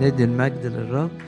[0.00, 1.18] ندي المجد للرب.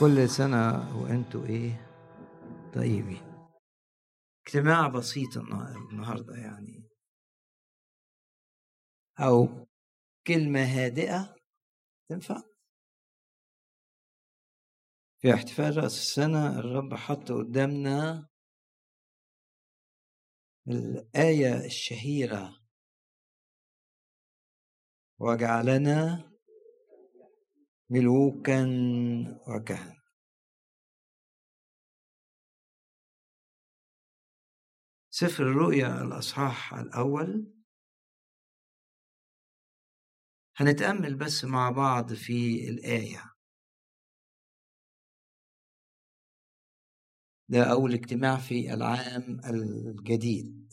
[0.00, 1.86] كل سنة وأنتوا إيه؟
[2.74, 3.46] طيبين.
[4.46, 6.88] اجتماع بسيط النهاردة يعني.
[9.20, 9.66] أو
[10.26, 11.34] كلمة هادئة
[12.08, 12.42] تنفع؟
[15.20, 18.28] في احتفال رأس السنة الرب حط قدامنا
[20.68, 22.59] الآية الشهيرة.
[25.20, 26.30] وجعلنا
[27.90, 28.64] ملوكا
[29.48, 30.00] وكهنة
[35.10, 37.52] سفر الرؤيا الأصحاح الأول.
[40.56, 43.34] هنتأمل بس مع بعض في الآية.
[47.48, 50.72] ده أول اجتماع في العام الجديد.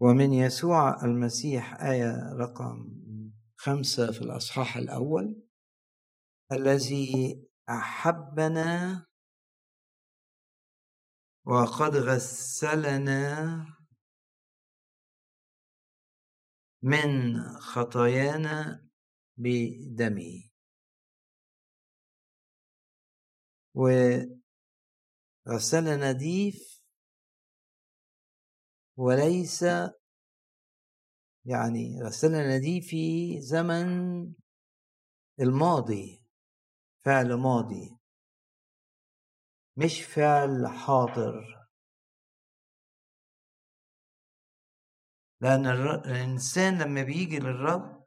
[0.00, 3.00] ومن يسوع المسيح آية رقم
[3.56, 5.42] خمسة في الأصحاح الأول.
[6.52, 9.06] الذي أحبنا
[11.44, 13.66] وقد غسلنا
[16.82, 18.88] من خطايانا
[19.36, 20.50] بدمه.
[25.46, 26.79] وغسلنا نظيف
[29.00, 29.62] وليس
[31.44, 33.86] يعني غسلنا نظيف في زمن
[35.40, 36.22] الماضي
[37.04, 37.96] فعل ماضي.
[39.76, 41.66] مش فعل حاضر.
[45.40, 48.04] لأن الإنسان لما بيجي للرب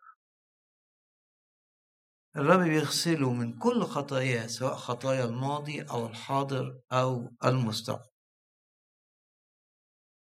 [2.35, 8.12] الرب بيغسله من كل خطاياه سواء خطايا الماضي أو الحاضر أو المستقبل.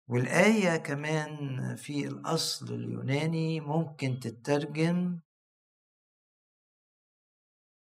[0.09, 5.21] والآية كمان في الأصل اليوناني ممكن تترجم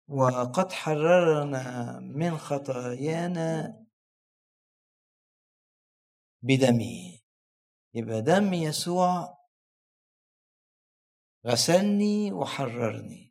[0.08, 3.80] وقد حررنا من خطايانا
[6.42, 7.18] بدمه
[7.94, 9.38] يبقى دم يسوع
[11.46, 13.29] غسلني وحررني.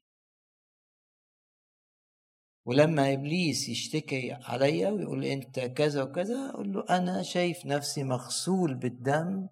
[2.65, 9.47] ولما إبليس يشتكي عليا ويقول أنت كذا وكذا أقول له أنا شايف نفسي مغسول بالدم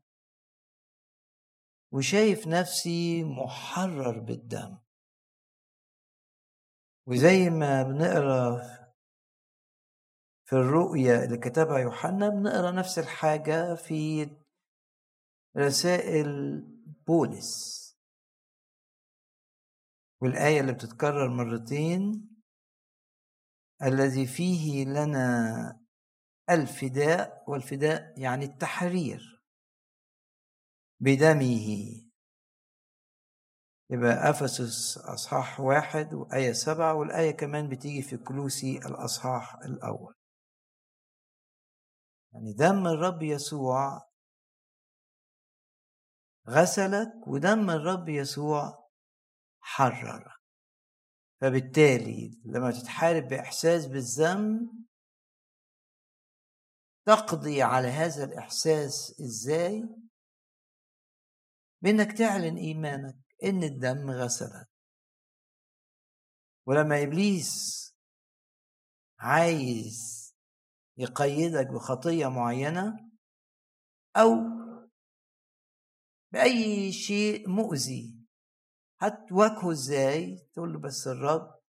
[1.92, 4.78] وشايف نفسي محرر بالدم.
[7.08, 8.62] وزي ما بنقرأ
[10.46, 14.30] في الرؤيا اللي كتبها يوحنا بنقرأ نفس الحاجة في
[15.58, 16.28] رسائل
[17.08, 17.78] بولس.
[20.22, 22.30] والآية اللي بتتكرر مرتين
[23.84, 25.80] الذي فيه لنا
[26.50, 29.44] الفداء والفداء يعني التحرير
[31.00, 31.68] بدمه.
[33.90, 40.14] يبقى أفسس أصحاح واحد وآية سبعة والآية كمان بتيجي في كلوسي الأصحاح الأول.
[42.34, 44.08] يعني دم الرب يسوع
[46.50, 48.90] غسلك ودم الرب يسوع
[49.62, 50.37] حررك.
[51.42, 54.88] فبالتالي لما تتحارب بإحساس بالذنب
[57.06, 59.90] تقضي على هذا الإحساس إزاي؟
[61.82, 64.68] بإنك تعلن إيمانك إن الدم غسلك
[66.68, 67.88] ولما إبليس
[69.20, 70.28] عايز
[70.98, 73.12] يقيدك بخطية معينة
[74.16, 74.36] أو
[76.32, 78.17] بأي شيء مؤذي
[79.00, 81.60] هتواجهه إزاي؟ تقول له بس الرب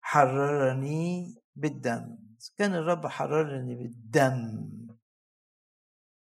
[0.00, 2.18] حررني بالدم.
[2.58, 4.68] كان الرب حررني بالدم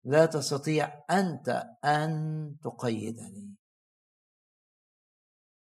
[0.05, 1.49] لا تستطيع أنت
[1.84, 3.55] أن تقيدني.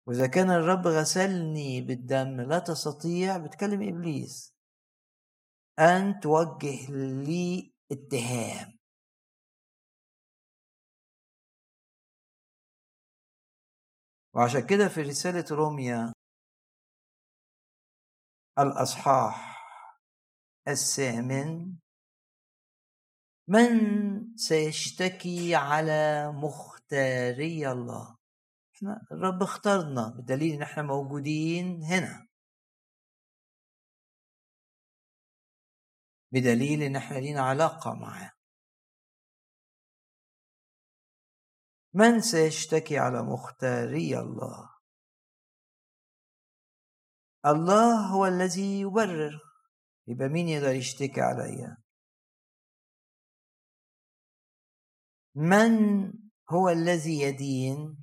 [0.07, 4.55] وإذا كان الرب غسلني بالدم لا تستطيع بتكلم إبليس
[5.79, 8.74] أن توجه لي اتهام.
[14.35, 16.13] وعشان كده في رسالة روميا
[18.59, 19.55] الأصحاح
[20.69, 21.77] الثامن
[23.49, 28.17] من سيشتكي على مختاري الله؟
[28.77, 32.27] إحنا الرب اختارنا بدليل إن إحنا موجودين هنا.
[36.33, 38.34] بدليل إن إحنا لينا علاقة معاه.
[41.95, 44.71] من سيشتكي على مختاري الله؟
[47.47, 49.41] الله هو الذي يبرر.
[50.07, 51.77] يبقى مين يقدر يشتكي عليا
[55.35, 55.73] من
[56.51, 57.99] هو الذي يدين؟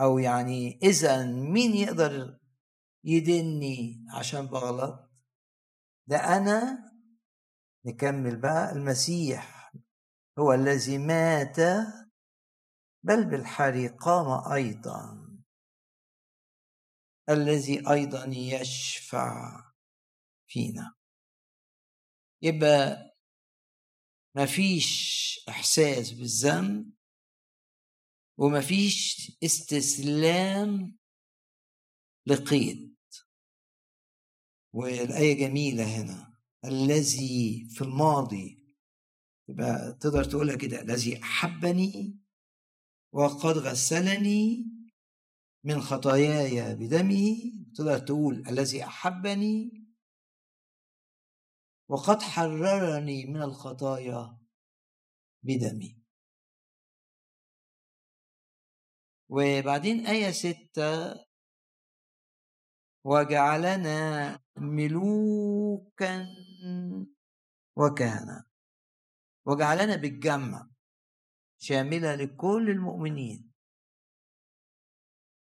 [0.00, 2.38] أو يعني إذا مين يقدر
[3.04, 5.10] يدني عشان بغلط؟
[6.06, 6.86] ده أنا.
[7.86, 8.72] نكمل بقى.
[8.72, 9.55] المسيح.
[10.38, 11.56] هو الذي مات
[13.02, 15.26] بل بالحري قام أيضا.
[17.28, 19.64] الذي أيضا يشفع
[20.48, 20.94] فينا.
[22.42, 23.16] يبقى
[24.36, 26.92] مفيش إحساس بالذنب
[28.38, 30.96] ومفيش استسلام
[32.26, 32.96] لقيد.
[34.74, 36.36] والآية جميلة هنا.
[36.64, 38.65] الذي في الماضي
[39.48, 42.18] يبقى تقدر تقولها كده الذي أحبني
[43.12, 44.66] وقد غسلني
[45.64, 47.52] من خطاياي بدمه.
[47.74, 49.86] تقدر تقول الذي أحبني
[51.88, 54.38] وقد حررني من الخطايا
[55.42, 56.02] بدمي.
[59.28, 61.14] وبعدين آية ستة
[63.04, 66.26] وجعلنا ملوكا
[67.76, 68.55] وكهنة.
[69.46, 70.68] وجعلنا بالجمع
[71.58, 73.52] شاملة لكل المؤمنين.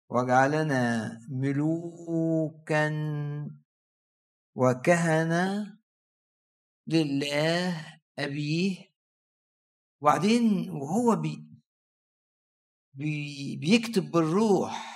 [0.10, 2.90] وجعلنا ملوكا
[4.56, 5.78] وكهنة
[6.88, 8.94] لله أبيه.
[10.02, 11.48] وبعدين وهو بي
[12.94, 14.94] بي بيكتب بالروح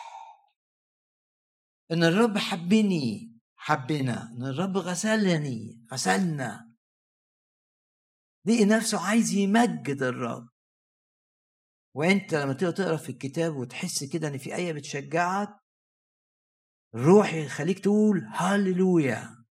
[1.91, 6.66] إن الرب حبني حبنا إن الرب غسلني غسلنا.
[8.47, 10.49] لقي نفسه عايز يمجد الرب.
[11.95, 15.49] وانت لما تقرأ في الكتاب وتحس كده إن في آية بتشجعك
[16.95, 19.45] الروح يخليك تقول هاللويا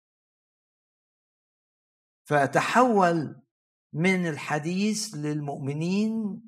[2.30, 3.42] فتحول
[3.94, 6.42] من الحديث للمؤمنين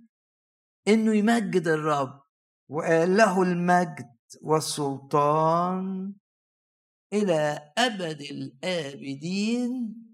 [0.88, 2.21] إنه يمجد الرب
[2.69, 6.13] وقال له المجد والسلطان
[7.13, 10.06] إلى أبد الآبدين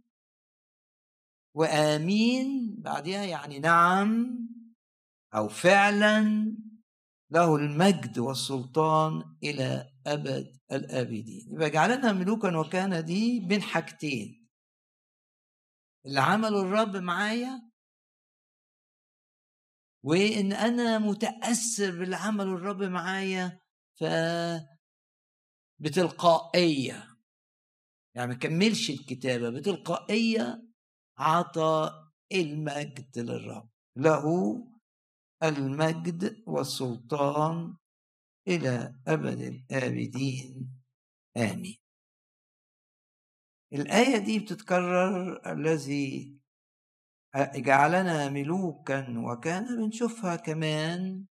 [1.56, 4.40] وآمين بعدها يعني نعم
[5.36, 6.24] أو فعلا
[7.32, 11.48] له المجد والسلطان إلى أبد الآبدين.
[11.54, 14.50] يبقى جعلنا ملوكا وكان دي بين حاجتين.
[16.06, 17.70] اللي عمله الرب معايا
[20.06, 23.60] وإن أنا متأثر باللي عمله الرب معايا
[24.00, 24.04] ف
[25.80, 27.08] بتلقائية.
[28.16, 30.73] يعني ما كملش الكتابة بتلقائية
[31.18, 33.70] عطى المجد للرب.
[33.98, 34.24] له
[35.44, 37.78] المجد والسلطان
[38.48, 40.82] إلى أبد الآبدين.
[41.38, 41.78] آمين.
[43.74, 46.40] الآية دي بتتكرر الذي
[47.56, 51.26] جعلنا ملوكا وكان بنشوفها كمان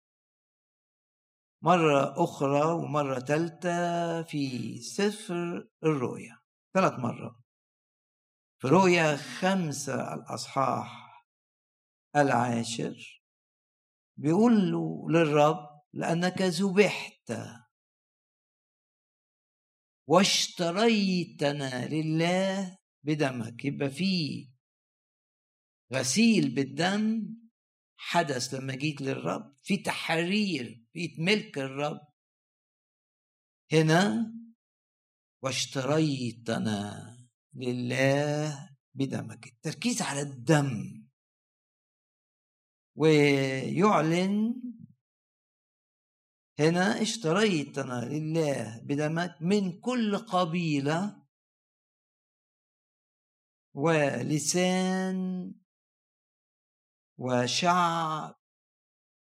[1.64, 6.40] مرة أخرى ومرة ثالثة في سفر الرؤيا.
[6.74, 7.41] ثلاث مرات.
[8.62, 11.26] في رؤيا خمسة الأصحاح
[12.16, 13.24] العاشر
[14.18, 17.32] بيقول له للرب لأنك ذبحت
[20.08, 23.66] واشتريتنا لله بدمك.
[23.66, 24.48] يبقى في
[25.94, 27.36] غسيل بالدم
[27.98, 32.02] حدث لما جيت للرب في تحرير في ملك الرب
[33.72, 34.34] هنا
[35.44, 37.21] واشتريتنا
[37.54, 39.48] لله بدمك.
[39.48, 41.02] التركيز على الدم.
[42.96, 44.62] ويعلن
[46.60, 51.24] هنا اشتريتنا لله بدمك من كل قبيلة
[53.74, 55.54] ولسان
[57.18, 58.36] وشعب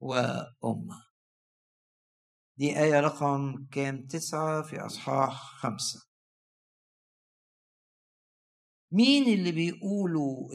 [0.00, 1.06] وأمة.
[2.58, 6.05] دي آية رقم كام؟ تسعة في أصحاح خمسة.
[8.92, 10.54] مين اللي بيقولوا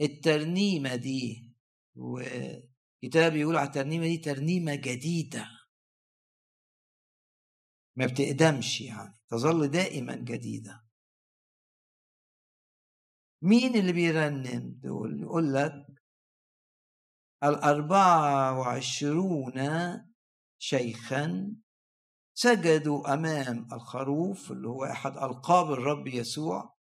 [0.00, 1.52] الترنيمة دي؟
[1.96, 5.48] وكتاب يقول على الترنيمة دي ترنيمة جديدة.
[7.96, 10.84] ما بتقدمش يعني تظل دائما جديدة.
[13.42, 15.86] مين اللي بيرنم دول؟ يقول لك
[17.44, 19.52] الأربعة وعشرون
[20.58, 21.56] شيخا
[22.34, 26.76] سجدوا أمام الخروف اللي هو أحد ألقاب الرب يسوع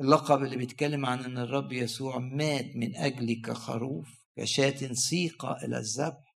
[0.00, 6.36] اللقب اللي بيتكلم عن أن الرب يسوع مات من أجلك كخروف كشاة سيقة إلى الذبح.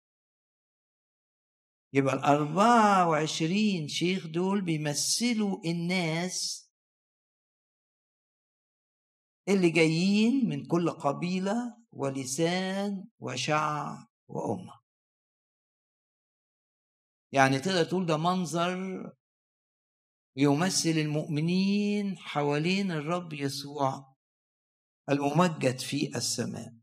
[1.93, 6.69] يبقى الأربعة وعشرين شيخ دول بيمثلوا الناس
[9.49, 14.79] اللي جايين من كل قبيلة ولسان وشعب وأمة.
[17.31, 18.77] يعني تقدر تقول ده منظر
[20.41, 24.15] يمثل المؤمنين حوالين الرب يسوع
[25.09, 26.73] الممجد في السماء.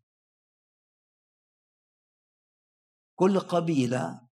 [3.18, 4.28] كل قبيلة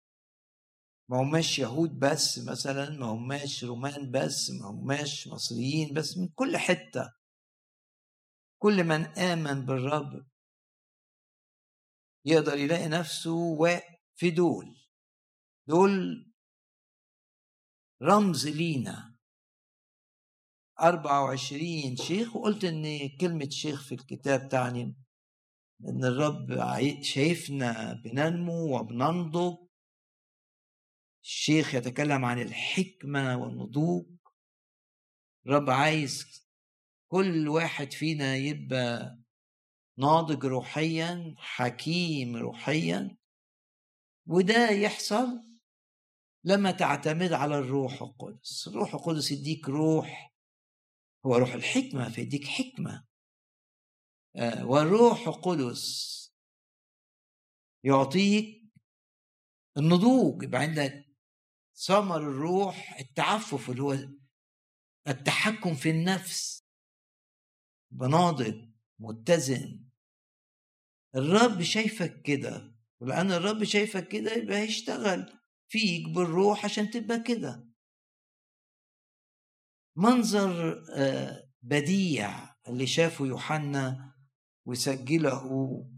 [1.09, 6.57] ما هماش يهود بس مثلا ما هماش رومان بس ما هماش مصريين بس من كل
[6.57, 7.13] حتة.
[8.61, 10.27] كل من آمن بالرب
[12.25, 13.57] يقدر يلاقي نفسه
[14.15, 14.75] في دول.
[15.67, 16.25] دول
[18.01, 19.08] رمز لينا.
[20.81, 24.95] 24 شيخ وقلت إن كلمة شيخ في الكتاب تعني
[25.87, 26.47] إن الرب
[27.03, 29.57] شايفنا بننمو وبننضج.
[31.23, 34.05] الشيخ يتكلم عن الحكمة والنضوج.
[35.45, 36.25] الرب عايز
[37.11, 39.19] كل واحد فينا يبقى
[39.97, 43.17] ناضج روحيا حكيم روحيا.
[44.27, 45.43] وده يحصل
[46.43, 48.67] لما تعتمد على الروح القدس.
[48.67, 50.28] الروح القدس يديك روح
[51.25, 53.07] هو روح الحكمة فيديك حكمة.
[54.35, 56.19] آه، والروح القدس
[57.83, 58.59] يعطيك
[59.77, 61.05] النضوج يبقى عندك
[61.75, 63.97] ثمر الروح التعفف اللي هو
[65.07, 66.63] التحكم في النفس.
[67.91, 69.85] بناضج متزن.
[71.15, 75.39] الرب شايفك كده ولأن الرب شايفك كده يبقى هيشتغل
[75.71, 77.68] فيك بالروح عشان تبقى كده.
[79.99, 84.15] منظر آه، بديع اللي شافه يوحنا
[84.65, 85.43] وسجله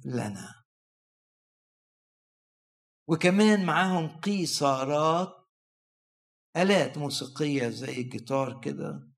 [0.06, 0.64] لنا.
[3.08, 5.50] وكمان معاهم قيصارات
[6.58, 9.12] آلات موسيقية زي الجيتار كده.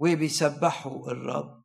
[0.00, 1.64] وبيسبحوا الرب.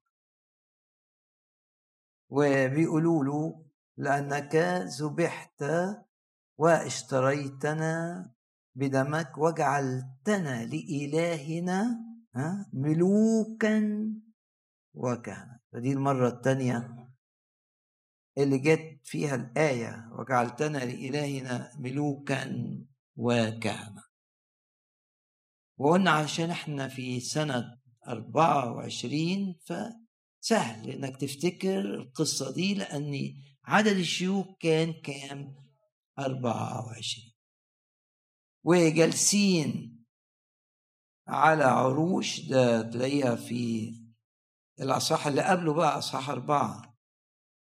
[2.29, 3.65] وبيقولوا له
[3.97, 4.55] لأنك
[4.99, 5.63] ذبحت
[6.57, 8.34] واشتريتنا
[8.75, 11.99] بدمك وجعلتنا لإلهنا
[12.73, 13.81] ملوكا
[14.93, 15.59] وكهنة.
[15.73, 17.07] فدي المرة الثانية
[18.37, 22.45] اللي جت فيها الآية وجعلتنا لإلهنا ملوكا
[23.15, 24.03] وكهنة.
[25.77, 27.77] وقلنا عشان إحنا في سنة
[28.07, 33.33] 24 فسهل إنك تفتكر القصة دي لأن
[33.65, 35.55] عدد الشيوخ كان كام؟
[36.19, 37.34] 24
[38.65, 39.95] وجالسين
[41.27, 43.91] على عروش ده تلاقيها في
[44.79, 46.95] الأصحاح اللي قبله بقى أصحاح أربعة.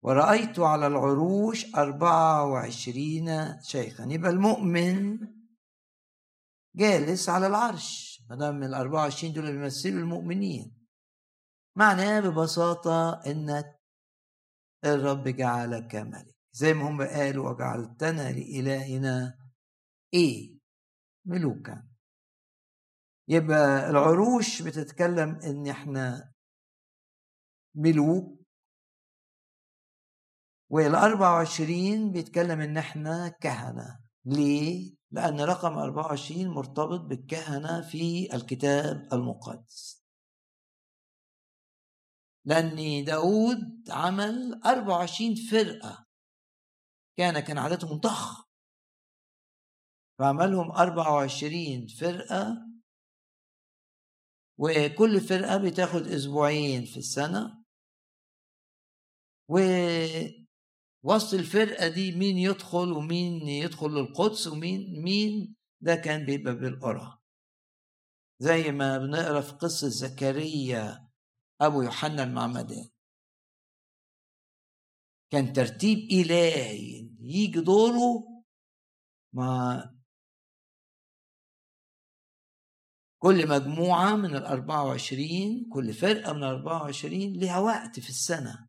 [0.03, 4.03] ورأيت على العروش أربعة وعشرين شيخا.
[4.05, 5.19] يبقى المؤمن
[6.75, 10.88] جالس على العرش ما دام ال 24 دول بيمثلوا المؤمنين.
[11.77, 13.79] معناه ببساطة إنك
[14.85, 16.35] الرب جعلك ملك.
[16.51, 19.38] زي ما هم قالوا وجعلتنا لإلهنا
[20.13, 20.52] إيه؟
[21.25, 21.88] ملوكا
[23.27, 26.34] يبقى العروش بتتكلم إن إحنا
[27.75, 28.44] ملوك.
[30.70, 34.00] وال 24 بيتكلم إن إحنا كهنة.
[34.25, 40.03] ليه؟ لأن رقم 24 مرتبط بالكهنة في الكتاب المقدس.
[42.46, 46.06] لأن داود عمل 24 فرقة.
[47.18, 48.44] كان كان عددهم ضخم
[50.20, 52.67] فعملهم 24 فرقة
[54.58, 57.63] وكل فرقة بتاخد أسبوعين في السنة.
[59.50, 67.20] ووسط الفرقة دي مين يدخل ومين يدخل للقدس ومين مين ده كان بيبقى بالقرى.
[68.39, 71.10] زي ما بنقرأ في قصة زكريا
[71.62, 72.89] أبو يوحنا المعمدان.
[75.32, 78.27] كان ترتيب إلهي يجي دوره
[79.34, 79.92] مع
[83.24, 88.68] كل مجموعة من الأربعة وعشرين كل فرقة من الأربعة وعشرين لها وقت في السنة.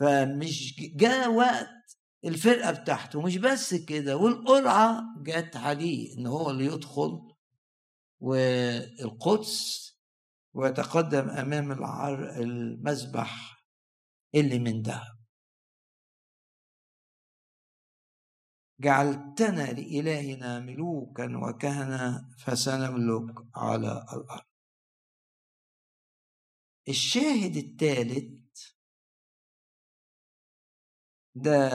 [0.00, 7.34] فمش جاء وقت الفرقة بتاعته مش بس كده والقرعة جت عليه إن هو اللي يدخل
[8.20, 9.90] والقدس
[10.54, 11.28] ويتقدم
[11.72, 13.64] العر المذبح
[14.34, 15.19] اللي من ذهب.
[18.80, 24.46] جعلتنا لإلهنا ملوكا وكهنة فسنملك على الأرض.
[26.88, 28.40] الشاهد الثالث
[31.34, 31.70] ده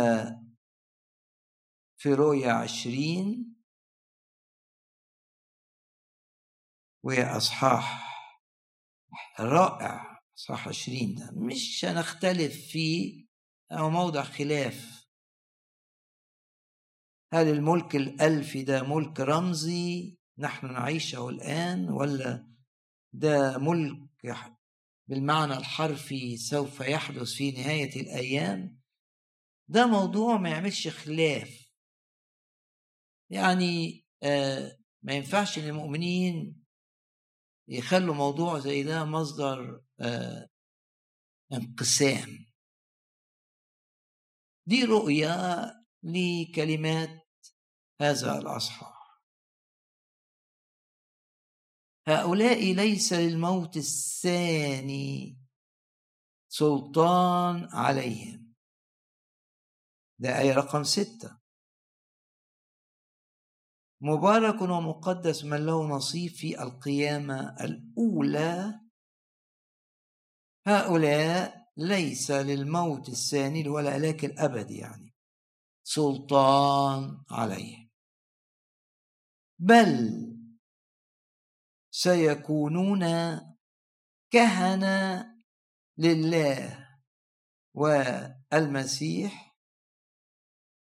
[1.98, 3.56] في رؤيا عشرين
[7.04, 8.06] وأصحاح
[9.40, 11.32] رائع صح عشرين ده.
[11.34, 13.26] مش هنختلف فيه
[13.72, 14.95] أو موضع خلاف.
[17.34, 22.48] هل الملك الألفي ده ملك رمزي نحن نعيشه الآن ولا
[23.14, 24.10] ده ملك
[25.08, 28.80] بالمعنى الحرفي سوف يحدث في نهاية الأيام؟
[29.68, 31.66] ده موضوع ما يعملش خلاف.
[33.30, 36.64] يعني آه ما ينفعش ان المؤمنين
[37.68, 40.48] يخلوا موضوع زي ده مصدر آه
[41.54, 42.46] انقسام.
[44.68, 45.36] دي رؤية
[46.06, 47.26] لكلمات
[48.02, 48.96] هذا الأصحاح.
[52.08, 55.38] هؤلاء ليس للموت الثاني
[56.52, 58.54] سلطان عليهم.
[60.20, 61.40] ده آية رقم ستة.
[64.02, 68.80] مبارك ومقدس من له نصيب في القيامة الأولى.
[70.68, 75.05] هؤلاء ليس للموت الثاني ولا هلاك الأبد يعني.
[75.88, 77.90] سلطان عليه
[79.60, 80.26] بل
[81.92, 83.04] سيكونون
[84.32, 85.26] كهنة
[85.98, 86.88] لله
[87.76, 89.56] والمسيح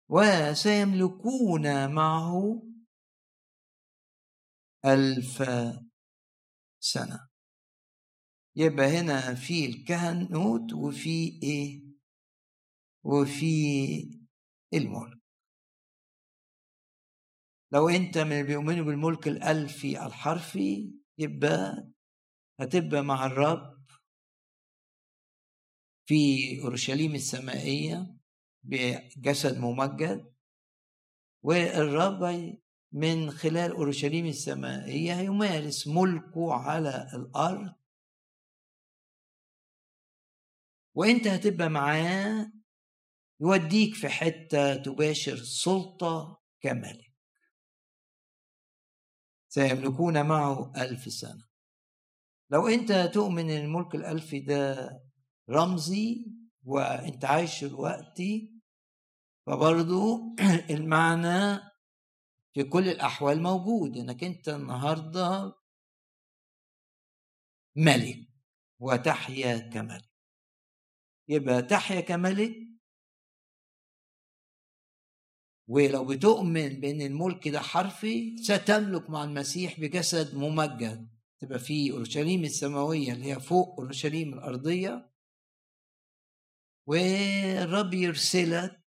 [0.09, 2.62] وسيملكون معه
[4.85, 5.43] ألف
[6.81, 7.29] سنة.
[8.57, 11.85] يبقى هنا في الكهنوت وفي إيه؟
[13.05, 14.25] وفي
[14.75, 15.18] الملك.
[17.73, 21.88] لو انت من اللي بيؤمنوا بالملك الالفي الحرفي يبقى
[22.61, 23.76] هتبقى مع الرب
[26.08, 26.14] في
[26.64, 28.16] أورشليم السمائية
[28.62, 30.35] بجسد ممجد
[31.42, 32.23] والرب
[32.92, 37.75] من خلال أورشليم السمائية يمارس ملكه على الأرض.
[40.94, 42.52] وانت هتبقى معاه
[43.40, 47.12] يوديك في حتة تباشر سلطة كملك
[49.49, 51.46] سيملكون معه ألف سنة.
[52.51, 54.90] لو أنت تؤمن أن الملك الألفي ده
[55.51, 56.27] رمزي
[56.64, 58.61] وأنت عايش دلوقتي
[59.46, 60.35] فبرضو
[60.70, 61.61] المعنى
[62.55, 65.55] في كل الأحوال موجود أنك أنت النهاردة
[67.77, 68.29] ملك
[68.79, 70.11] وتحيا كملك
[71.29, 72.65] يبقى تحيا كملك
[75.68, 81.09] ولو بتؤمن بأن الملك ده حرفي ستملك مع المسيح بجسد ممجد.
[81.40, 85.11] تبقى في أورشليم السماوية اللي هي فوق أورشليم الأرضية.
[86.88, 88.85] والرب يرسلك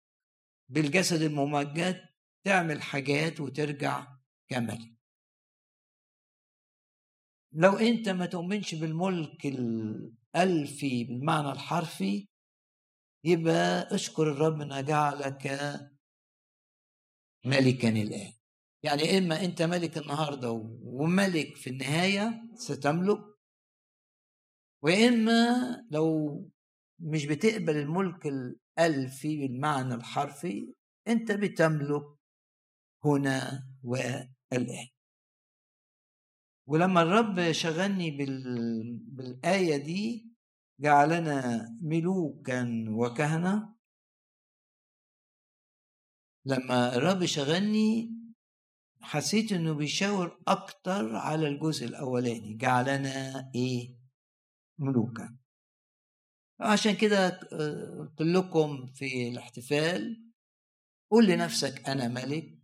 [0.68, 2.00] بالجسد الممجد
[2.44, 4.06] تعمل حاجات وترجع
[4.48, 4.98] كملك
[7.52, 12.28] لو أنت ما تؤمنش بالملك الألفي بالمعنى الحرفي
[13.24, 15.46] يبقى اشكر الرب إن جعلك
[17.48, 18.32] ملكا الآن.
[18.82, 20.50] يعني إما أنت ملك النهاردة
[20.82, 23.24] وملك في النهاية ستملك
[24.82, 25.36] وإما
[25.90, 26.06] لو
[26.98, 30.74] مش بتقبل الملك الألفي بالمعنى الحرفي
[31.08, 32.02] أنت بتملك
[33.04, 34.88] هنا والآن.
[36.68, 38.44] ولما الرب شغلني بال...
[38.98, 40.32] بالآية دي
[40.80, 43.77] جعلنا ملوكا وكهنة
[46.48, 48.14] لما الرب شغلني
[49.00, 53.98] حسيت إنه بيشاور أكتر على الجزء الأولاني جعلنا إيه؟
[54.78, 55.38] ملوكا
[56.60, 57.28] عشان كده
[57.98, 60.24] قلت لكم في الاحتفال
[61.10, 62.58] قول لنفسك أنا ملك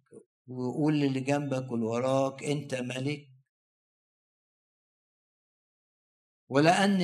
[0.47, 3.29] وقول للي جنبك واللي وراك أنت ملك.
[6.49, 7.01] ولأن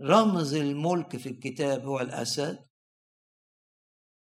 [0.00, 2.67] رمز الملك في الكتاب هو الأسد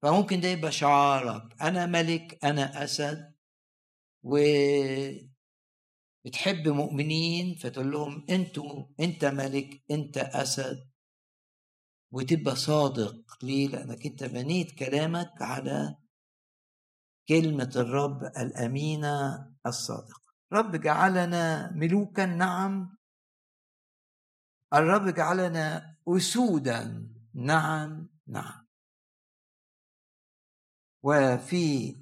[0.04, 3.34] فممكن ده يبقى شعارك أنا ملك أنا أسد
[4.24, 4.38] و
[6.26, 10.90] بتحب مؤمنين فتقول لهم أنتوا أنت ملك أنت أسد
[12.12, 13.44] وتبقى صادق.
[13.44, 15.96] ليه؟ لأنك أنت بنيت كلامك على
[17.30, 20.22] كلمة الرب الأمينة الصادقة.
[20.54, 22.98] رب جعلنا ملوكا نعم.
[24.74, 28.63] الرب جعلنا أسودا نعم نعم.
[31.04, 31.96] وفي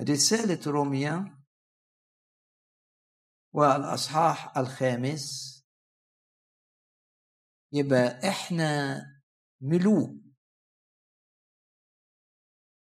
[0.00, 1.38] رسالة روميا
[3.52, 5.54] والأصحاح الخامس
[7.72, 9.00] يبقى إحنا
[9.60, 10.10] ملوك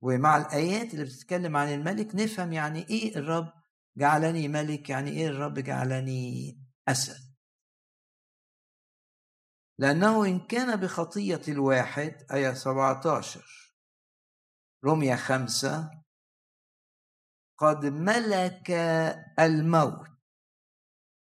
[0.02, 3.54] ومع الآيات اللي بتتكلم عن الملك نفهم يعني إيه الرب
[3.98, 6.58] جعلني ملك يعني إيه الرب جعلني
[6.88, 7.30] أسد.
[9.78, 13.59] لأنه إن كان بخطية الواحد آية 17
[14.86, 16.04] رمية خمسة.
[17.58, 18.72] قد ملك
[19.40, 20.08] الموت.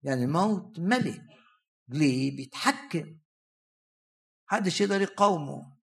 [0.02, 1.22] يعني الموت ملك.
[1.88, 3.18] ليه؟ بيتحكم.
[4.46, 5.80] محدش يقدر يقاومه.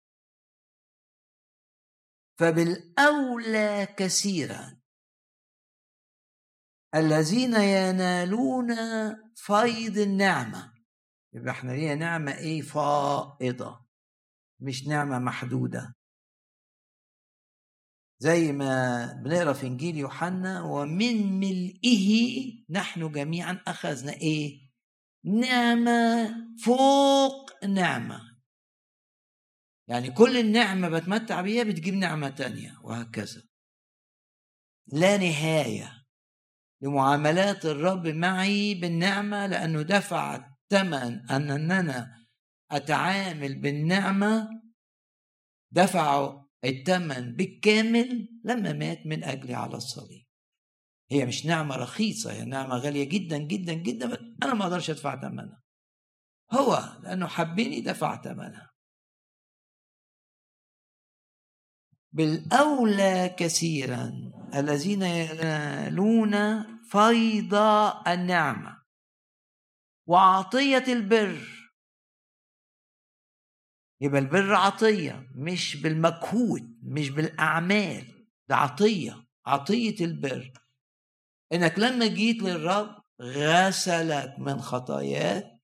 [2.39, 4.81] فبالأولى كثيرا.
[6.95, 8.75] الذين ينالون
[9.35, 10.75] فيض النعمة.
[11.33, 13.87] يبقى إحنا لينا نعمة إيه؟ فائضة.
[14.61, 16.00] مش نعمة محدودة.
[18.23, 24.61] زي ما بنقرأ في إنجيل يوحنا ومن ملئه نحن جميعا أخذنا إيه؟
[25.25, 28.21] نعمة فوق نعمة.
[29.89, 33.43] يعني كل النعمة بتمتع بيها بتجيب نعمة تانية وهكذا.
[34.93, 36.05] لا نهاية
[36.83, 42.27] لمعاملات الرب معي بالنعمة لأنه دفع الثمن أننا
[42.71, 44.63] أتعامل بالنعمة.
[45.73, 50.27] دفعوا الثمن بالكامل لما مات من أجلي على الصليب.
[51.11, 55.63] هي مش نعمة رخيصة هي نعمة غالية جدا جدا جدا أنا ما أقدرش أدفع ثمنها
[56.53, 58.71] هو لأنه حبني دفع ثمنها
[62.13, 67.55] بالأولى كثيرا الذين ينالون فيض
[68.09, 68.83] النعمة
[70.07, 71.60] وعطية البر.
[74.01, 80.53] يبقى البر عطية مش بالمجهود مش بالأعمال ده عطية عطية البر.
[81.53, 85.61] إنك لما جيت للرب غسلك من خطاياك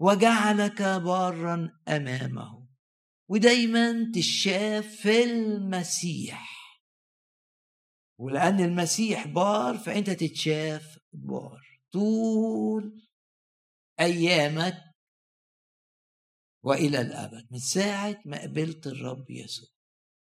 [0.00, 2.66] وجعلك بارا أمامه.
[3.28, 6.56] ودايما تشاف في المسيح.
[8.20, 11.80] ولأن المسيح بار فأنت تتشاف بار.
[11.92, 13.02] طول
[14.00, 14.85] أيامك
[16.66, 19.68] وإلى الأبد من ساعة ما قبلت الرب يسوع.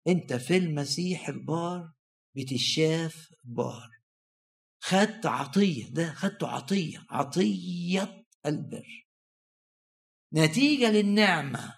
[0.08, 1.92] أنت في المسيح البار
[2.36, 3.90] بتشاف بار.
[4.82, 9.08] خدت عطية ده خدته عطية عطية البر.
[10.34, 11.74] نتيجة للنعمة.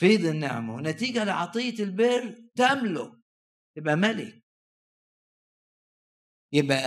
[0.00, 3.12] فيض النعمة؟ ونتيجة لعطية البر تملك
[3.76, 4.44] تبقى ملك.
[6.52, 6.78] يبقى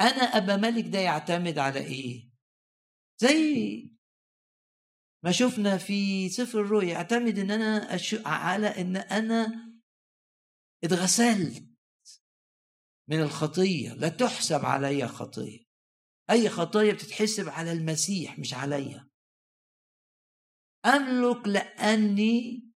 [0.00, 2.30] أنا ابقى ملك ده يعتمد على إيه؟
[3.18, 3.92] زي
[5.24, 7.98] ما شفنا في سفر الرؤيا اعتمد إن أنا.
[8.26, 9.72] على إن أنا
[10.84, 11.64] اتغسلت
[13.08, 13.92] من الخطية.
[13.92, 15.64] لا تحسب علي خطية.
[16.30, 19.08] أي خطية بتتحسب على المسيح مش عليا
[20.86, 22.72] أملك لأني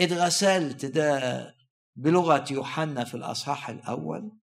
[0.00, 0.84] اتغسلت.
[0.84, 1.20] ده
[1.96, 4.38] بلغة يوحنا في الأصحاح الأول.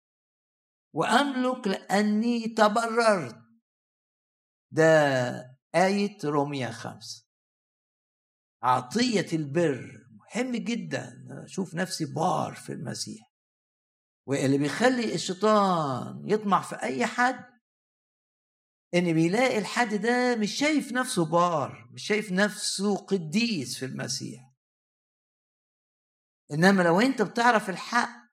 [0.94, 3.36] وأملك لأني تبررت.
[4.70, 7.26] ده آية روميا خمسة.
[8.62, 11.26] عطية البر مهم جدا.
[11.44, 13.32] أشوف نفسي بار في المسيح.
[14.28, 17.44] واللي بيخلي الشيطان يطمع في أي حد
[18.94, 24.52] إن بيلاقي الحد ده مش شايف نفسه بار مش شايف نفسه قديس في المسيح.
[26.52, 28.26] إنما لو أنت بتعرف الحق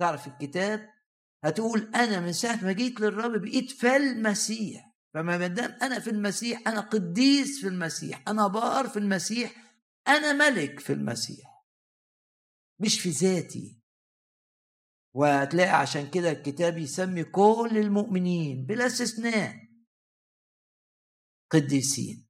[0.00, 0.90] تعرف الكتاب
[1.44, 4.93] هتقول أنا من ساعة ما جيت للرب بقيت في المسيح.
[5.14, 9.64] فما دام أنا في المسيح أنا قديس في المسيح أنا بار في المسيح
[10.08, 11.64] أنا ملك في المسيح.
[12.80, 13.80] مش في ذاتي.
[15.14, 19.56] وهتلاقي عشان كده الكتاب يسمي كل المؤمنين بلا استثناء
[21.50, 22.26] قديسين.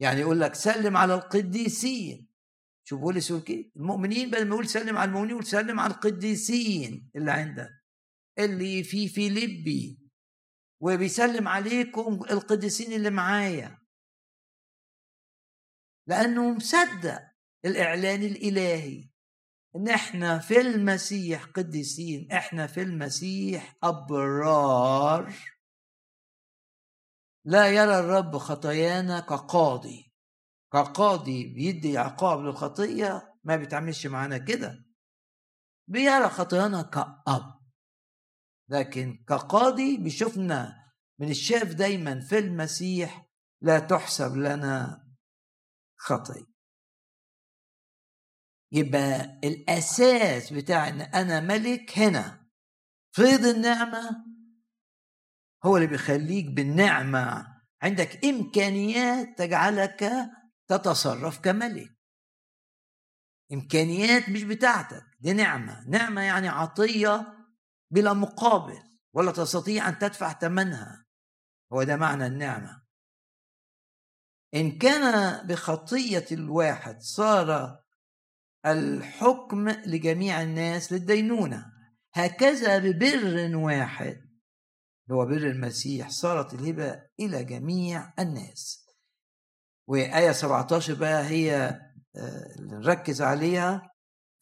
[0.00, 2.28] يعني يقول لك سلم على القديسين.
[2.84, 7.10] شوف بولس يقول كده المؤمنين بدل ما يقول سلم على المؤمنين يقول سلم على القديسين
[7.16, 7.70] اللي عندك.
[8.38, 10.07] اللي في فيليبي
[10.80, 13.78] وبيسلم عليكم القديسين اللي معايا.
[16.06, 17.20] لأنه مصدق
[17.64, 19.10] الإعلان الإلهي
[19.76, 25.34] إن إحنا في المسيح قديسين إحنا في المسيح أبرار.
[27.44, 30.12] لا يرى الرب خطايانا كقاضي.
[30.72, 34.84] كقاضي بيدي عقاب للخطية ما بيتعاملش معانا كده.
[35.88, 37.57] بيرى خطايانا كأب.
[38.68, 40.84] لكن كقاضي بيشوفنا
[41.18, 43.26] من الشاف دايما في المسيح
[43.62, 45.04] لا تحسب لنا
[45.96, 46.46] خطية
[48.72, 52.48] يبقى الأساس بتاع إن أنا ملك هنا
[53.12, 54.24] فيض النعمة
[55.64, 57.46] هو اللي بيخليك بالنعمة.
[57.82, 60.10] عندك إمكانيات تجعلك
[60.68, 61.98] تتصرف كملك.
[63.52, 65.84] إمكانيات مش بتاعتك دي نعمة.
[65.88, 67.37] نعمة يعني عطية
[67.90, 68.78] بلا مقابل
[69.14, 71.04] ولا تستطيع أن تدفع ثمنها.
[71.72, 72.82] هو ده معنى النعمة.
[74.54, 77.78] إن كان بخطية الواحد صار
[78.66, 81.72] الحكم لجميع الناس للدينونة.
[82.14, 84.28] هكذا ببر واحد
[85.10, 88.86] هو بر المسيح صارت الهبة إلى جميع الناس.
[89.88, 91.80] وآية 17 بقى هي
[92.16, 93.90] آه، نركز عليها.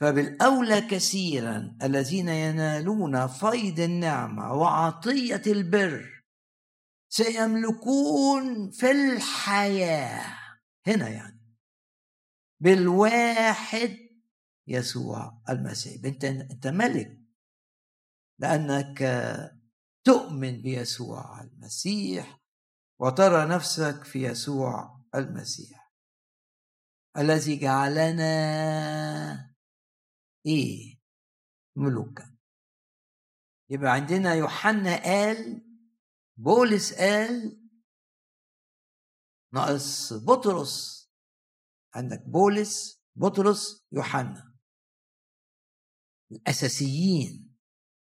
[0.00, 6.24] فبالأولى كثيرا الذين ينالون فيض النعمة وعطية البر
[7.08, 10.38] سيملكون في الحياة.
[10.86, 11.56] هنا يعني.
[12.60, 13.96] بالواحد
[14.66, 16.04] يسوع المسيح.
[16.04, 17.20] أنت أنت ملك.
[18.38, 19.02] لأنك
[20.04, 22.40] تؤمن بيسوع المسيح
[23.00, 25.92] وترى نفسك في يسوع المسيح.
[27.16, 29.55] الذي جعلنا
[30.46, 30.98] إيه؟
[31.76, 32.36] ملوكا
[33.70, 35.62] يبقى عندنا يوحنا قال
[36.36, 37.62] بولس قال
[39.54, 41.06] ناقص بطرس.
[41.94, 44.56] عندك بولس بطرس يوحنا.
[46.32, 47.56] الأساسيين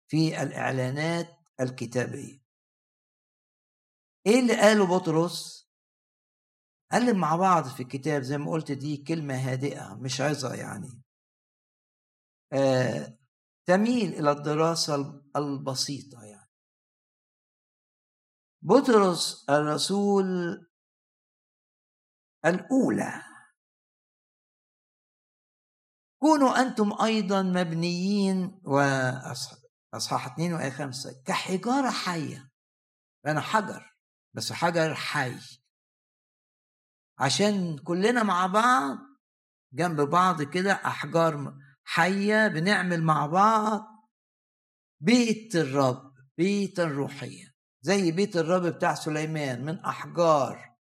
[0.07, 1.27] في الإعلانات
[1.61, 2.43] الكتابية.
[4.27, 5.69] إيه اللي قاله بطرس؟
[6.91, 10.98] قال مع بعض في الكتاب زي ما قلت دي كلمة هادئة مش عظة يعني.
[13.65, 16.49] تميل إلى الدراسة البسيطة يعني.
[18.61, 20.25] بطرس الرسول
[22.45, 23.23] الأولى.
[26.21, 32.49] كونوا أنتم أيضا مبنيين وأصحاح اثنين وآية خمسة كحجارة حية.
[33.25, 33.95] أنا حجر
[34.33, 35.39] بس حجر حي.
[37.19, 38.97] عشان كلنا مع بعض
[39.73, 41.53] جنب بعض كده أحجار
[41.91, 43.81] حية بنعمل مع بعض
[45.01, 50.75] بيت الرب بيتا روحيا زي بيت الرب بتاع سليمان من أحجار.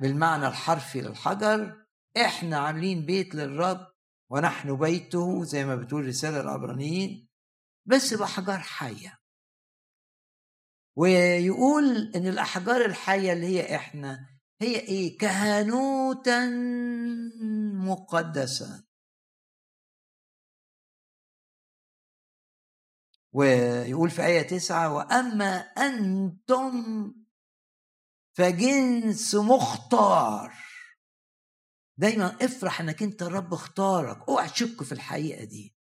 [0.00, 3.86] بالمعنى الحرفي للحجر إحنا عاملين بيت للرب
[4.30, 7.28] ونحن بيته زي ما بتقول رسالة العبرانيين
[7.86, 9.18] بس بأحجار حية.
[10.96, 14.28] ويقول إن الأحجار الحية اللي هي إحنا
[14.60, 16.46] هي إيه؟ كهنوتا
[17.74, 18.89] مقدسا.
[23.32, 27.14] ويقول في آية تسعة وأما أنتم
[28.36, 30.54] فجنس مختار.
[31.96, 34.28] دايما افرح إنك أنت الرب اختارك.
[34.28, 35.76] اوعى تشك في الحقيقة دي.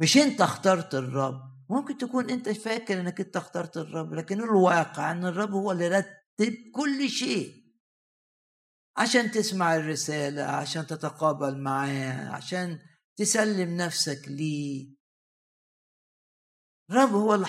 [0.00, 1.58] مش أنت اخترت الرب.
[1.70, 6.54] ممكن تكون أنت فاكر إنك أنت اخترت الرب لكن الواقع إن الرب هو اللي رتب
[6.74, 7.68] كل شيء.
[8.96, 12.78] عشان تسمع الرسالة عشان تتقابل معاه عشان
[13.16, 14.97] تسلم نفسك ليه.
[16.90, 17.46] الرب هو اللي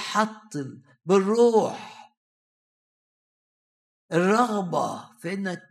[1.06, 1.99] بالروح.
[4.12, 5.62] الرغبة في إنك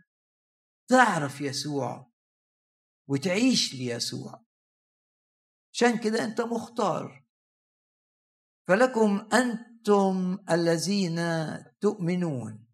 [0.89, 2.11] تعرف يسوع
[3.09, 4.45] وتعيش ليسوع.
[5.73, 7.25] عشان كده أنت مختار.
[8.67, 11.19] فلكم أنتم الذين
[11.81, 12.67] تؤمنون.